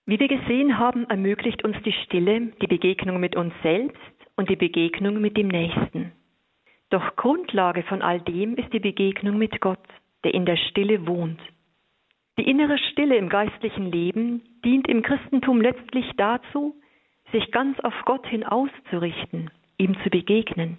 Wie 0.06 0.20
wir 0.20 0.28
gesehen 0.28 0.78
haben, 0.78 1.08
ermöglicht 1.08 1.64
uns 1.64 1.76
die 1.82 1.92
Stille 2.04 2.52
die 2.60 2.66
Begegnung 2.66 3.20
mit 3.20 3.36
uns 3.36 3.54
selbst 3.62 3.98
und 4.36 4.50
die 4.50 4.56
Begegnung 4.56 5.20
mit 5.20 5.36
dem 5.36 5.48
Nächsten. 5.48 6.12
Doch 6.90 7.16
Grundlage 7.16 7.82
von 7.84 8.02
all 8.02 8.20
dem 8.20 8.56
ist 8.56 8.72
die 8.72 8.80
Begegnung 8.80 9.38
mit 9.38 9.60
Gott, 9.60 9.86
der 10.22 10.34
in 10.34 10.44
der 10.44 10.56
Stille 10.56 11.06
wohnt. 11.06 11.40
Die 12.38 12.48
innere 12.48 12.78
Stille 12.78 13.16
im 13.16 13.28
geistlichen 13.28 13.90
Leben 13.90 14.42
dient 14.64 14.88
im 14.88 15.02
Christentum 15.02 15.60
letztlich 15.60 16.10
dazu, 16.16 16.74
sich 17.32 17.50
ganz 17.50 17.80
auf 17.80 17.94
Gott 18.04 18.26
hin 18.26 18.44
auszurichten, 18.44 19.50
ihm 19.78 19.96
zu 20.02 20.10
begegnen. 20.10 20.78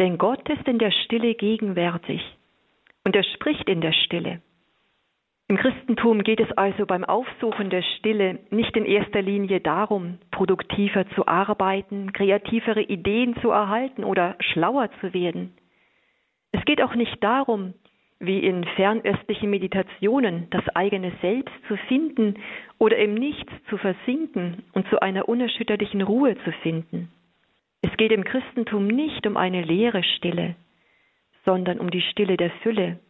Denn 0.00 0.18
Gott 0.18 0.48
ist 0.48 0.66
in 0.66 0.78
der 0.78 0.90
Stille 0.90 1.34
gegenwärtig 1.34 2.22
und 3.04 3.14
er 3.14 3.22
spricht 3.22 3.68
in 3.68 3.80
der 3.80 3.92
Stille. 3.92 4.42
Im 5.52 5.58
Christentum 5.58 6.22
geht 6.24 6.40
es 6.40 6.50
also 6.52 6.86
beim 6.86 7.04
Aufsuchen 7.04 7.68
der 7.68 7.82
Stille 7.82 8.38
nicht 8.48 8.74
in 8.74 8.86
erster 8.86 9.20
Linie 9.20 9.60
darum, 9.60 10.16
produktiver 10.30 11.06
zu 11.10 11.26
arbeiten, 11.26 12.14
kreativere 12.14 12.80
Ideen 12.80 13.36
zu 13.42 13.50
erhalten 13.50 14.02
oder 14.02 14.34
schlauer 14.40 14.88
zu 15.02 15.12
werden. 15.12 15.52
Es 16.52 16.64
geht 16.64 16.80
auch 16.80 16.94
nicht 16.94 17.22
darum, 17.22 17.74
wie 18.18 18.38
in 18.38 18.64
fernöstlichen 18.64 19.50
Meditationen 19.50 20.46
das 20.48 20.66
eigene 20.70 21.12
Selbst 21.20 21.54
zu 21.68 21.76
finden 21.86 22.36
oder 22.78 22.96
im 22.96 23.12
Nichts 23.12 23.52
zu 23.68 23.76
versinken 23.76 24.62
und 24.72 24.88
zu 24.88 25.02
einer 25.02 25.28
unerschütterlichen 25.28 26.00
Ruhe 26.00 26.34
zu 26.44 26.52
finden. 26.62 27.12
Es 27.82 27.94
geht 27.98 28.12
im 28.12 28.24
Christentum 28.24 28.86
nicht 28.86 29.26
um 29.26 29.36
eine 29.36 29.60
leere 29.60 30.02
Stille, 30.02 30.54
sondern 31.44 31.78
um 31.78 31.90
die 31.90 32.00
Stille 32.00 32.38
der 32.38 32.52
Fülle, 32.62 33.00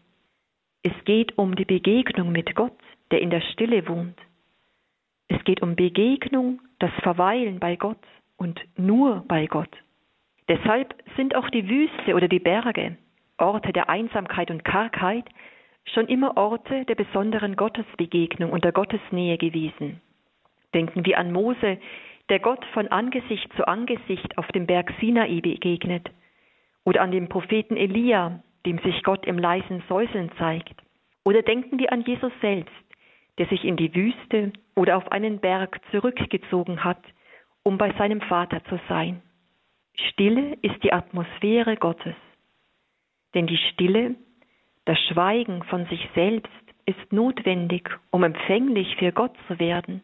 es 0.83 0.93
geht 1.05 1.39
um 1.39 1.55
die 1.55 1.65
Begegnung 1.65 2.33
mit 2.33 2.55
Gott, 2.55 2.77
der 3.11 3.21
in 3.21 3.31
der 3.31 3.41
Stille 3.41 3.87
wohnt. 3.89 4.19
Es 5.29 5.43
geht 5.45 5.63
um 5.63 5.77
Begegnung, 5.77 6.61
das 6.79 6.91
Verweilen 7.03 7.61
bei 7.61 7.77
Gott 7.77 7.99
und 8.37 8.61
nur 8.77 9.25
bei 9.29 9.47
Gott. 9.47 9.71
Deshalb 10.49 10.95
sind 11.17 11.37
auch 11.37 11.49
die 11.51 11.69
Wüste 11.69 12.15
oder 12.15 12.27
die 12.27 12.41
Berge, 12.41 12.97
Orte 13.39 13.73
der 13.73 13.89
Einsamkeit 13.89 14.51
und 14.51 14.65
Kargheit, 14.65 15.25
schon 15.85 16.09
immer 16.09 16.37
Orte 16.37 16.85
der 16.85 16.95
besonderen 16.97 17.57
Gottesbegegnung 17.57 18.51
und 18.51 18.65
der 18.65 18.73
Gottesnähe 18.73 19.39
gewesen. 19.39 20.01
Denken 20.75 21.07
wir 21.07 21.19
an 21.19 21.33
Mose, 21.33 21.79
der 22.29 22.41
Gott 22.41 22.65
von 22.73 22.89
Angesicht 22.89 23.53
zu 23.55 23.67
Angesicht 23.67 24.37
auf 24.39 24.49
dem 24.49 24.67
Berg 24.67 24.93
Sinai 25.01 25.41
begegnet, 25.41 26.11
oder 26.85 27.03
an 27.03 27.13
den 27.13 27.29
Propheten 27.29 27.77
Elia, 27.77 28.43
dem 28.67 28.79
sich 28.79 29.03
Gott 29.03 29.27
im 29.27 29.39
leisen 29.39 29.83
Säuseln 29.89 30.31
zeigt. 30.39 30.81
Oder 31.25 31.43
denken 31.43 31.79
wir 31.79 31.93
an 31.93 32.03
Jesus 32.03 32.33
selbst, 32.41 32.73
der 33.39 33.47
sich 33.47 33.65
in 33.65 33.77
die 33.77 33.95
Wüste 33.95 34.53
oder 34.75 34.97
auf 34.97 35.11
einen 35.11 35.41
Berg 35.41 35.81
zurückgezogen 35.91 36.85
hat, 36.85 37.03
um 37.63 37.79
bei 37.79 37.93
seinem 37.93 38.21
Vater 38.21 38.65
zu 38.65 38.79
sein. 38.89 39.23
Stille 39.95 40.57
ist 40.63 40.83
die 40.83 40.93
Atmosphäre 40.93 41.77
Gottes. 41.77 42.15
Denn 43.35 43.47
die 43.47 43.57
Stille, 43.57 44.17
das 44.85 44.99
Schweigen 45.07 45.63
von 45.65 45.87
sich 45.87 46.09
selbst 46.15 46.53
ist 46.87 47.13
notwendig, 47.13 47.89
um 48.11 48.25
empfänglich 48.25 48.97
für 48.97 49.13
Gott 49.13 49.35
zu 49.47 49.59
werden, 49.59 50.03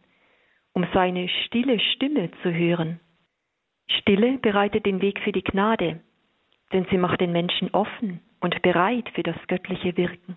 um 0.73 0.87
seine 0.95 1.29
stille 1.29 1.81
Stimme 1.81 2.31
zu 2.43 2.53
hören. 2.53 3.01
Stille 3.89 4.39
bereitet 4.39 4.87
den 4.87 5.01
Weg 5.03 5.21
für 5.21 5.33
die 5.33 5.43
Gnade, 5.43 6.01
denn 6.73 6.87
sie 6.91 6.99
macht 6.99 7.21
den 7.21 7.33
Menschen 7.33 7.71
offen 7.73 8.21
und 8.41 8.61
bereit 8.63 9.09
für 9.15 9.23
das 9.23 9.37
göttliche 9.49 9.97
Wirken. 9.97 10.37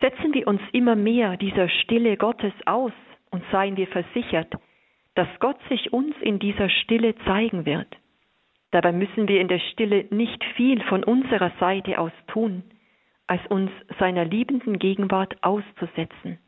Setzen 0.00 0.34
wir 0.34 0.48
uns 0.48 0.60
immer 0.72 0.96
mehr 0.96 1.36
dieser 1.36 1.68
Stille 1.68 2.16
Gottes 2.16 2.52
aus 2.66 2.92
und 3.30 3.44
seien 3.52 3.76
wir 3.76 3.86
versichert, 3.86 4.52
dass 5.14 5.28
Gott 5.38 5.58
sich 5.68 5.92
uns 5.92 6.14
in 6.20 6.38
dieser 6.38 6.68
Stille 6.68 7.14
zeigen 7.24 7.66
wird. 7.66 7.88
Dabei 8.72 8.92
müssen 8.92 9.28
wir 9.28 9.40
in 9.40 9.48
der 9.48 9.58
Stille 9.58 10.06
nicht 10.10 10.42
viel 10.56 10.82
von 10.84 11.04
unserer 11.04 11.52
Seite 11.60 11.98
aus 11.98 12.12
tun, 12.26 12.64
als 13.26 13.46
uns 13.48 13.70
seiner 13.98 14.24
liebenden 14.24 14.78
Gegenwart 14.78 15.36
auszusetzen. 15.42 16.38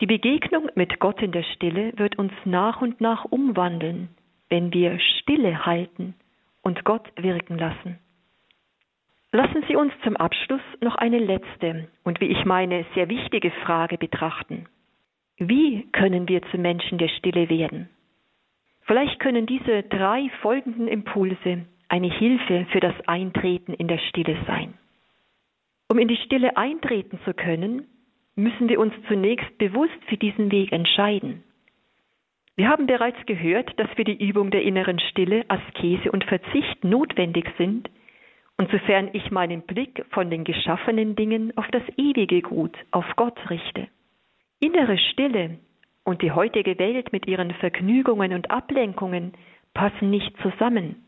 Die 0.00 0.06
Begegnung 0.06 0.68
mit 0.74 0.98
Gott 0.98 1.22
in 1.22 1.32
der 1.32 1.44
Stille 1.44 1.92
wird 1.96 2.18
uns 2.18 2.32
nach 2.44 2.82
und 2.82 3.00
nach 3.00 3.24
umwandeln, 3.26 4.08
wenn 4.48 4.72
wir 4.72 4.98
Stille 4.98 5.64
halten 5.64 6.14
und 6.62 6.84
Gott 6.84 7.12
wirken 7.16 7.58
lassen. 7.58 7.98
Lassen 9.34 9.64
Sie 9.66 9.74
uns 9.74 9.92
zum 10.04 10.16
Abschluss 10.16 10.60
noch 10.80 10.94
eine 10.94 11.18
letzte 11.18 11.88
und 12.04 12.20
wie 12.20 12.26
ich 12.26 12.44
meine 12.44 12.86
sehr 12.94 13.08
wichtige 13.08 13.50
Frage 13.50 13.98
betrachten. 13.98 14.66
Wie 15.38 15.88
können 15.90 16.28
wir 16.28 16.40
zu 16.52 16.56
Menschen 16.56 16.98
der 16.98 17.08
Stille 17.08 17.48
werden? 17.48 17.88
Vielleicht 18.82 19.18
können 19.18 19.46
diese 19.46 19.82
drei 19.82 20.30
folgenden 20.40 20.86
Impulse 20.86 21.66
eine 21.88 22.12
Hilfe 22.12 22.66
für 22.70 22.78
das 22.78 22.94
Eintreten 23.08 23.74
in 23.74 23.88
der 23.88 23.98
Stille 23.98 24.36
sein. 24.46 24.74
Um 25.90 25.98
in 25.98 26.06
die 26.06 26.18
Stille 26.18 26.56
eintreten 26.56 27.18
zu 27.24 27.34
können, 27.34 27.88
müssen 28.36 28.68
wir 28.68 28.78
uns 28.78 28.94
zunächst 29.08 29.58
bewusst 29.58 29.98
für 30.06 30.16
diesen 30.16 30.52
Weg 30.52 30.70
entscheiden. 30.70 31.42
Wir 32.54 32.68
haben 32.68 32.86
bereits 32.86 33.18
gehört, 33.26 33.80
dass 33.80 33.90
für 33.96 34.04
die 34.04 34.24
Übung 34.24 34.52
der 34.52 34.62
inneren 34.62 35.00
Stille 35.00 35.44
Askese 35.48 36.12
und 36.12 36.22
Verzicht 36.22 36.84
notwendig 36.84 37.52
sind, 37.58 37.90
und 38.56 38.70
sofern 38.70 39.10
ich 39.12 39.30
meinen 39.30 39.62
Blick 39.62 40.04
von 40.10 40.30
den 40.30 40.44
geschaffenen 40.44 41.16
Dingen 41.16 41.56
auf 41.56 41.66
das 41.68 41.82
ewige 41.96 42.40
Gut, 42.42 42.76
auf 42.90 43.04
Gott 43.16 43.38
richte. 43.50 43.88
Innere 44.60 44.96
Stille 44.96 45.58
und 46.04 46.22
die 46.22 46.32
heutige 46.32 46.78
Welt 46.78 47.12
mit 47.12 47.26
ihren 47.26 47.50
Vergnügungen 47.54 48.32
und 48.32 48.50
Ablenkungen 48.50 49.32
passen 49.72 50.10
nicht 50.10 50.36
zusammen, 50.40 51.04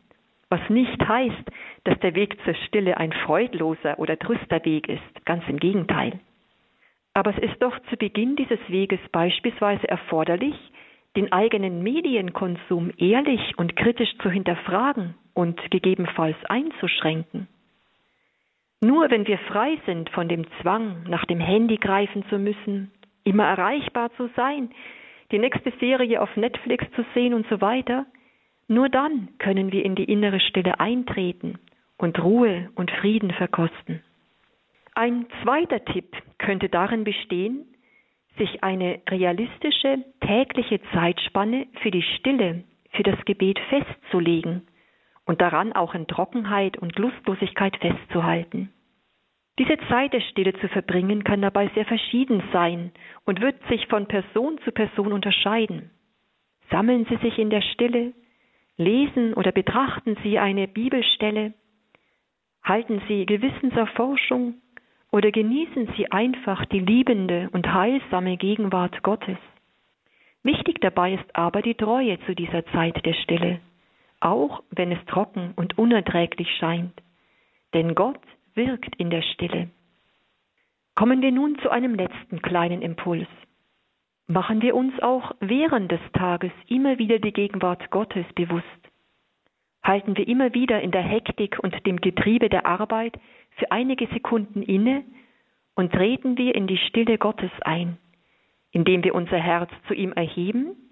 was 0.49 0.59
nicht 0.69 1.07
heißt, 1.07 1.51
dass 1.85 1.99
der 1.99 2.15
Weg 2.15 2.37
zur 2.43 2.53
Stille 2.67 2.97
ein 2.97 3.13
freudloser 3.13 3.97
oder 3.99 4.19
trüster 4.19 4.63
Weg 4.65 4.89
ist, 4.89 5.25
ganz 5.25 5.43
im 5.47 5.59
Gegenteil. 5.59 6.19
Aber 7.13 7.31
es 7.35 7.49
ist 7.49 7.61
doch 7.61 7.77
zu 7.89 7.97
Beginn 7.97 8.35
dieses 8.35 8.59
Weges 8.67 8.99
beispielsweise 9.11 9.87
erforderlich, 9.87 10.55
den 11.15 11.31
eigenen 11.31 11.81
Medienkonsum 11.81 12.91
ehrlich 12.97 13.57
und 13.57 13.75
kritisch 13.75 14.15
zu 14.21 14.29
hinterfragen 14.29 15.15
und 15.37 15.69
gegebenenfalls 15.69 16.35
einzuschränken. 16.45 17.47
Nur 18.81 19.11
wenn 19.11 19.27
wir 19.27 19.37
frei 19.37 19.77
sind 19.85 20.09
von 20.09 20.27
dem 20.27 20.45
Zwang, 20.59 21.03
nach 21.07 21.25
dem 21.25 21.39
Handy 21.39 21.77
greifen 21.77 22.25
zu 22.29 22.39
müssen, 22.39 22.91
immer 23.23 23.45
erreichbar 23.45 24.11
zu 24.17 24.29
sein, 24.35 24.71
die 25.31 25.37
nächste 25.37 25.71
Serie 25.79 26.21
auf 26.23 26.35
Netflix 26.37 26.85
zu 26.95 27.05
sehen 27.13 27.35
und 27.35 27.47
so 27.49 27.61
weiter, 27.61 28.07
nur 28.67 28.89
dann 28.89 29.29
können 29.37 29.71
wir 29.71 29.85
in 29.85 29.93
die 29.93 30.05
innere 30.05 30.39
Stille 30.39 30.79
eintreten 30.79 31.59
und 31.97 32.21
Ruhe 32.23 32.71
und 32.73 32.89
Frieden 32.89 33.31
verkosten. 33.31 34.01
Ein 34.95 35.27
zweiter 35.43 35.85
Tipp 35.85 36.15
könnte 36.39 36.67
darin 36.67 37.03
bestehen, 37.03 37.65
sich 38.39 38.63
eine 38.63 39.01
realistische 39.07 40.03
tägliche 40.21 40.81
Zeitspanne 40.93 41.67
für 41.81 41.91
die 41.91 42.03
Stille, 42.17 42.63
für 42.93 43.03
das 43.03 43.23
Gebet 43.25 43.59
festzulegen 43.69 44.63
und 45.27 45.41
daran 45.41 45.73
auch 45.73 45.93
in 45.93 46.07
Trockenheit 46.07 46.77
und 46.77 46.97
Lustlosigkeit 46.97 47.77
festzuhalten. 47.77 48.69
Diese 49.59 49.77
Zeit 49.89 50.13
der 50.13 50.21
Stille 50.21 50.53
zu 50.53 50.67
verbringen 50.69 51.23
kann 51.23 51.41
dabei 51.41 51.69
sehr 51.75 51.85
verschieden 51.85 52.41
sein 52.53 52.91
und 53.25 53.41
wird 53.41 53.55
sich 53.67 53.87
von 53.87 54.07
Person 54.07 54.57
zu 54.63 54.71
Person 54.71 55.11
unterscheiden. 55.11 55.91
Sammeln 56.71 57.05
Sie 57.09 57.17
sich 57.17 57.37
in 57.37 57.49
der 57.49 57.61
Stille, 57.61 58.13
lesen 58.77 59.33
oder 59.33 59.51
betrachten 59.51 60.15
Sie 60.23 60.39
eine 60.39 60.67
Bibelstelle, 60.67 61.53
halten 62.63 63.01
Sie 63.07 63.25
Gewissenserforschung 63.25 64.55
oder 65.11 65.31
genießen 65.31 65.89
Sie 65.97 66.11
einfach 66.11 66.65
die 66.65 66.79
liebende 66.79 67.49
und 67.51 67.73
heilsame 67.73 68.37
Gegenwart 68.37 69.03
Gottes. 69.03 69.37
Wichtig 70.43 70.79
dabei 70.81 71.15
ist 71.15 71.35
aber 71.35 71.61
die 71.61 71.75
Treue 71.75 72.19
zu 72.25 72.35
dieser 72.35 72.65
Zeit 72.67 73.05
der 73.05 73.13
Stille, 73.13 73.59
auch 74.19 74.63
wenn 74.71 74.91
es 74.91 75.03
trocken 75.05 75.53
und 75.55 75.77
unerträglich 75.77 76.49
scheint. 76.59 76.93
Denn 77.73 77.95
Gott 77.95 78.21
wirkt 78.55 78.95
in 78.95 79.09
der 79.09 79.21
Stille. 79.21 79.69
Kommen 80.95 81.21
wir 81.21 81.31
nun 81.31 81.59
zu 81.59 81.69
einem 81.69 81.93
letzten 81.93 82.41
kleinen 82.41 82.81
Impuls. 82.81 83.27
Machen 84.27 84.61
wir 84.61 84.75
uns 84.75 84.99
auch 85.01 85.31
während 85.39 85.91
des 85.91 86.01
Tages 86.13 86.51
immer 86.67 86.97
wieder 86.97 87.19
die 87.19 87.31
Gegenwart 87.31 87.91
Gottes 87.91 88.25
bewusst. 88.33 88.65
Halten 89.83 90.17
wir 90.17 90.27
immer 90.27 90.53
wieder 90.53 90.81
in 90.81 90.91
der 90.91 91.03
Hektik 91.03 91.59
und 91.61 91.85
dem 91.85 92.01
Getriebe 92.01 92.49
der 92.49 92.65
Arbeit 92.65 93.17
für 93.51 93.71
einige 93.71 94.07
Sekunden 94.07 94.63
inne 94.63 95.05
und 95.75 95.93
treten 95.93 96.37
wir 96.37 96.55
in 96.55 96.67
die 96.67 96.77
Stille 96.77 97.17
Gottes 97.17 97.51
ein, 97.61 97.97
indem 98.71 99.03
wir 99.03 99.15
unser 99.15 99.37
Herz 99.37 99.69
zu 99.87 99.93
ihm 99.93 100.11
erheben 100.13 100.86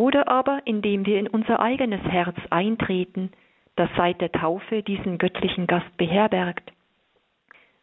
oder 0.00 0.28
aber 0.28 0.62
indem 0.64 1.04
wir 1.04 1.18
in 1.18 1.28
unser 1.28 1.60
eigenes 1.60 2.00
Herz 2.00 2.34
eintreten, 2.48 3.32
das 3.76 3.90
seit 3.98 4.22
der 4.22 4.32
Taufe 4.32 4.82
diesen 4.82 5.18
göttlichen 5.18 5.66
Gast 5.66 5.94
beherbergt. 5.98 6.72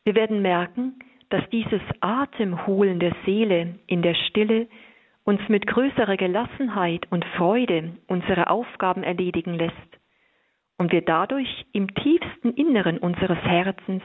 Wir 0.04 0.16
werden 0.16 0.42
merken, 0.42 0.96
dass 1.30 1.48
dieses 1.52 1.82
Atemholen 2.00 3.00
der 3.00 3.16
Seele 3.24 3.76
in 3.86 4.02
der 4.02 4.16
Stille 4.16 4.68
uns 5.26 5.42
mit 5.48 5.68
größerer 5.68 6.18
Gelassenheit 6.18 7.06
und 7.12 7.24
Freude 7.38 7.98
unsere 8.08 8.50
Aufgaben 8.50 9.04
erledigen 9.04 9.54
lässt 9.54 10.00
und 10.80 10.92
wir 10.92 11.02
dadurch 11.02 11.68
im 11.72 11.94
tiefsten 11.94 12.52
Inneren 12.54 12.98
unseres 12.98 13.44
Herzens 13.44 14.02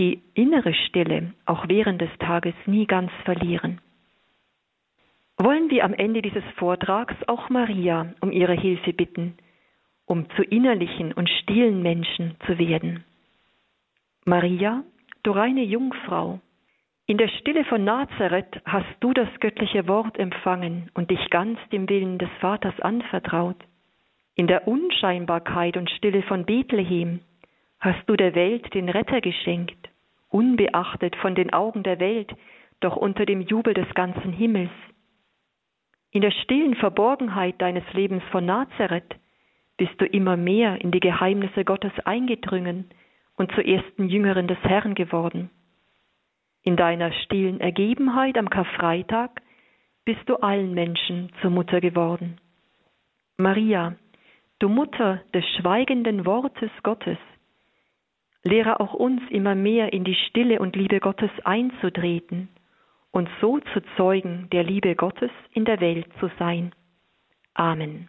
die 0.00 0.20
innere 0.34 0.74
Stille 0.74 1.32
auch 1.46 1.68
während 1.68 2.00
des 2.00 2.10
Tages 2.18 2.54
nie 2.66 2.86
ganz 2.86 3.12
verlieren. 3.24 3.80
Wollen 5.42 5.70
wir 5.70 5.86
am 5.86 5.94
Ende 5.94 6.20
dieses 6.20 6.44
Vortrags 6.56 7.14
auch 7.26 7.48
Maria 7.48 8.12
um 8.20 8.30
ihre 8.30 8.52
Hilfe 8.52 8.92
bitten, 8.92 9.38
um 10.04 10.28
zu 10.36 10.42
innerlichen 10.42 11.14
und 11.14 11.30
stillen 11.30 11.80
Menschen 11.80 12.36
zu 12.44 12.58
werden. 12.58 13.04
Maria, 14.26 14.84
du 15.22 15.30
reine 15.30 15.62
Jungfrau, 15.62 16.40
in 17.06 17.16
der 17.16 17.28
Stille 17.28 17.64
von 17.64 17.84
Nazareth 17.84 18.60
hast 18.66 18.94
du 19.00 19.14
das 19.14 19.30
göttliche 19.40 19.88
Wort 19.88 20.18
empfangen 20.18 20.90
und 20.92 21.10
dich 21.10 21.30
ganz 21.30 21.58
dem 21.72 21.88
Willen 21.88 22.18
des 22.18 22.28
Vaters 22.40 22.78
anvertraut. 22.80 23.56
In 24.34 24.46
der 24.46 24.68
Unscheinbarkeit 24.68 25.78
und 25.78 25.88
Stille 25.88 26.22
von 26.22 26.44
Bethlehem 26.44 27.20
hast 27.80 28.06
du 28.06 28.14
der 28.14 28.34
Welt 28.34 28.74
den 28.74 28.90
Retter 28.90 29.22
geschenkt, 29.22 29.88
unbeachtet 30.28 31.16
von 31.16 31.34
den 31.34 31.50
Augen 31.50 31.82
der 31.82 31.98
Welt, 31.98 32.30
doch 32.80 32.96
unter 32.96 33.24
dem 33.24 33.40
Jubel 33.40 33.72
des 33.72 33.88
ganzen 33.94 34.34
Himmels. 34.34 34.70
In 36.12 36.22
der 36.22 36.32
stillen 36.32 36.74
Verborgenheit 36.74 37.60
deines 37.60 37.84
Lebens 37.92 38.22
von 38.32 38.44
Nazareth 38.44 39.14
bist 39.76 39.92
du 39.98 40.06
immer 40.06 40.36
mehr 40.36 40.80
in 40.80 40.90
die 40.90 41.00
Geheimnisse 41.00 41.64
Gottes 41.64 41.92
eingedrungen 42.04 42.90
und 43.36 43.52
zur 43.52 43.64
ersten 43.64 44.08
Jüngerin 44.08 44.48
des 44.48 44.58
Herrn 44.62 44.94
geworden. 44.94 45.50
In 46.62 46.76
deiner 46.76 47.12
stillen 47.12 47.60
Ergebenheit 47.60 48.36
am 48.36 48.50
Karfreitag 48.50 49.40
bist 50.04 50.20
du 50.26 50.36
allen 50.36 50.74
Menschen 50.74 51.30
zur 51.40 51.50
Mutter 51.50 51.80
geworden. 51.80 52.38
Maria, 53.36 53.94
du 54.58 54.68
Mutter 54.68 55.22
des 55.32 55.44
schweigenden 55.56 56.26
Wortes 56.26 56.70
Gottes, 56.82 57.18
lehre 58.42 58.80
auch 58.80 58.94
uns 58.94 59.22
immer 59.30 59.54
mehr 59.54 59.92
in 59.92 60.02
die 60.04 60.14
Stille 60.14 60.58
und 60.58 60.74
Liebe 60.74 60.98
Gottes 60.98 61.30
einzutreten 61.44 62.48
und 63.12 63.28
so 63.40 63.58
zu 63.72 63.80
Zeugen 63.96 64.48
der 64.50 64.64
Liebe 64.64 64.94
Gottes 64.94 65.30
in 65.52 65.64
der 65.64 65.80
Welt 65.80 66.06
zu 66.20 66.30
sein. 66.38 66.72
Amen. 67.54 68.08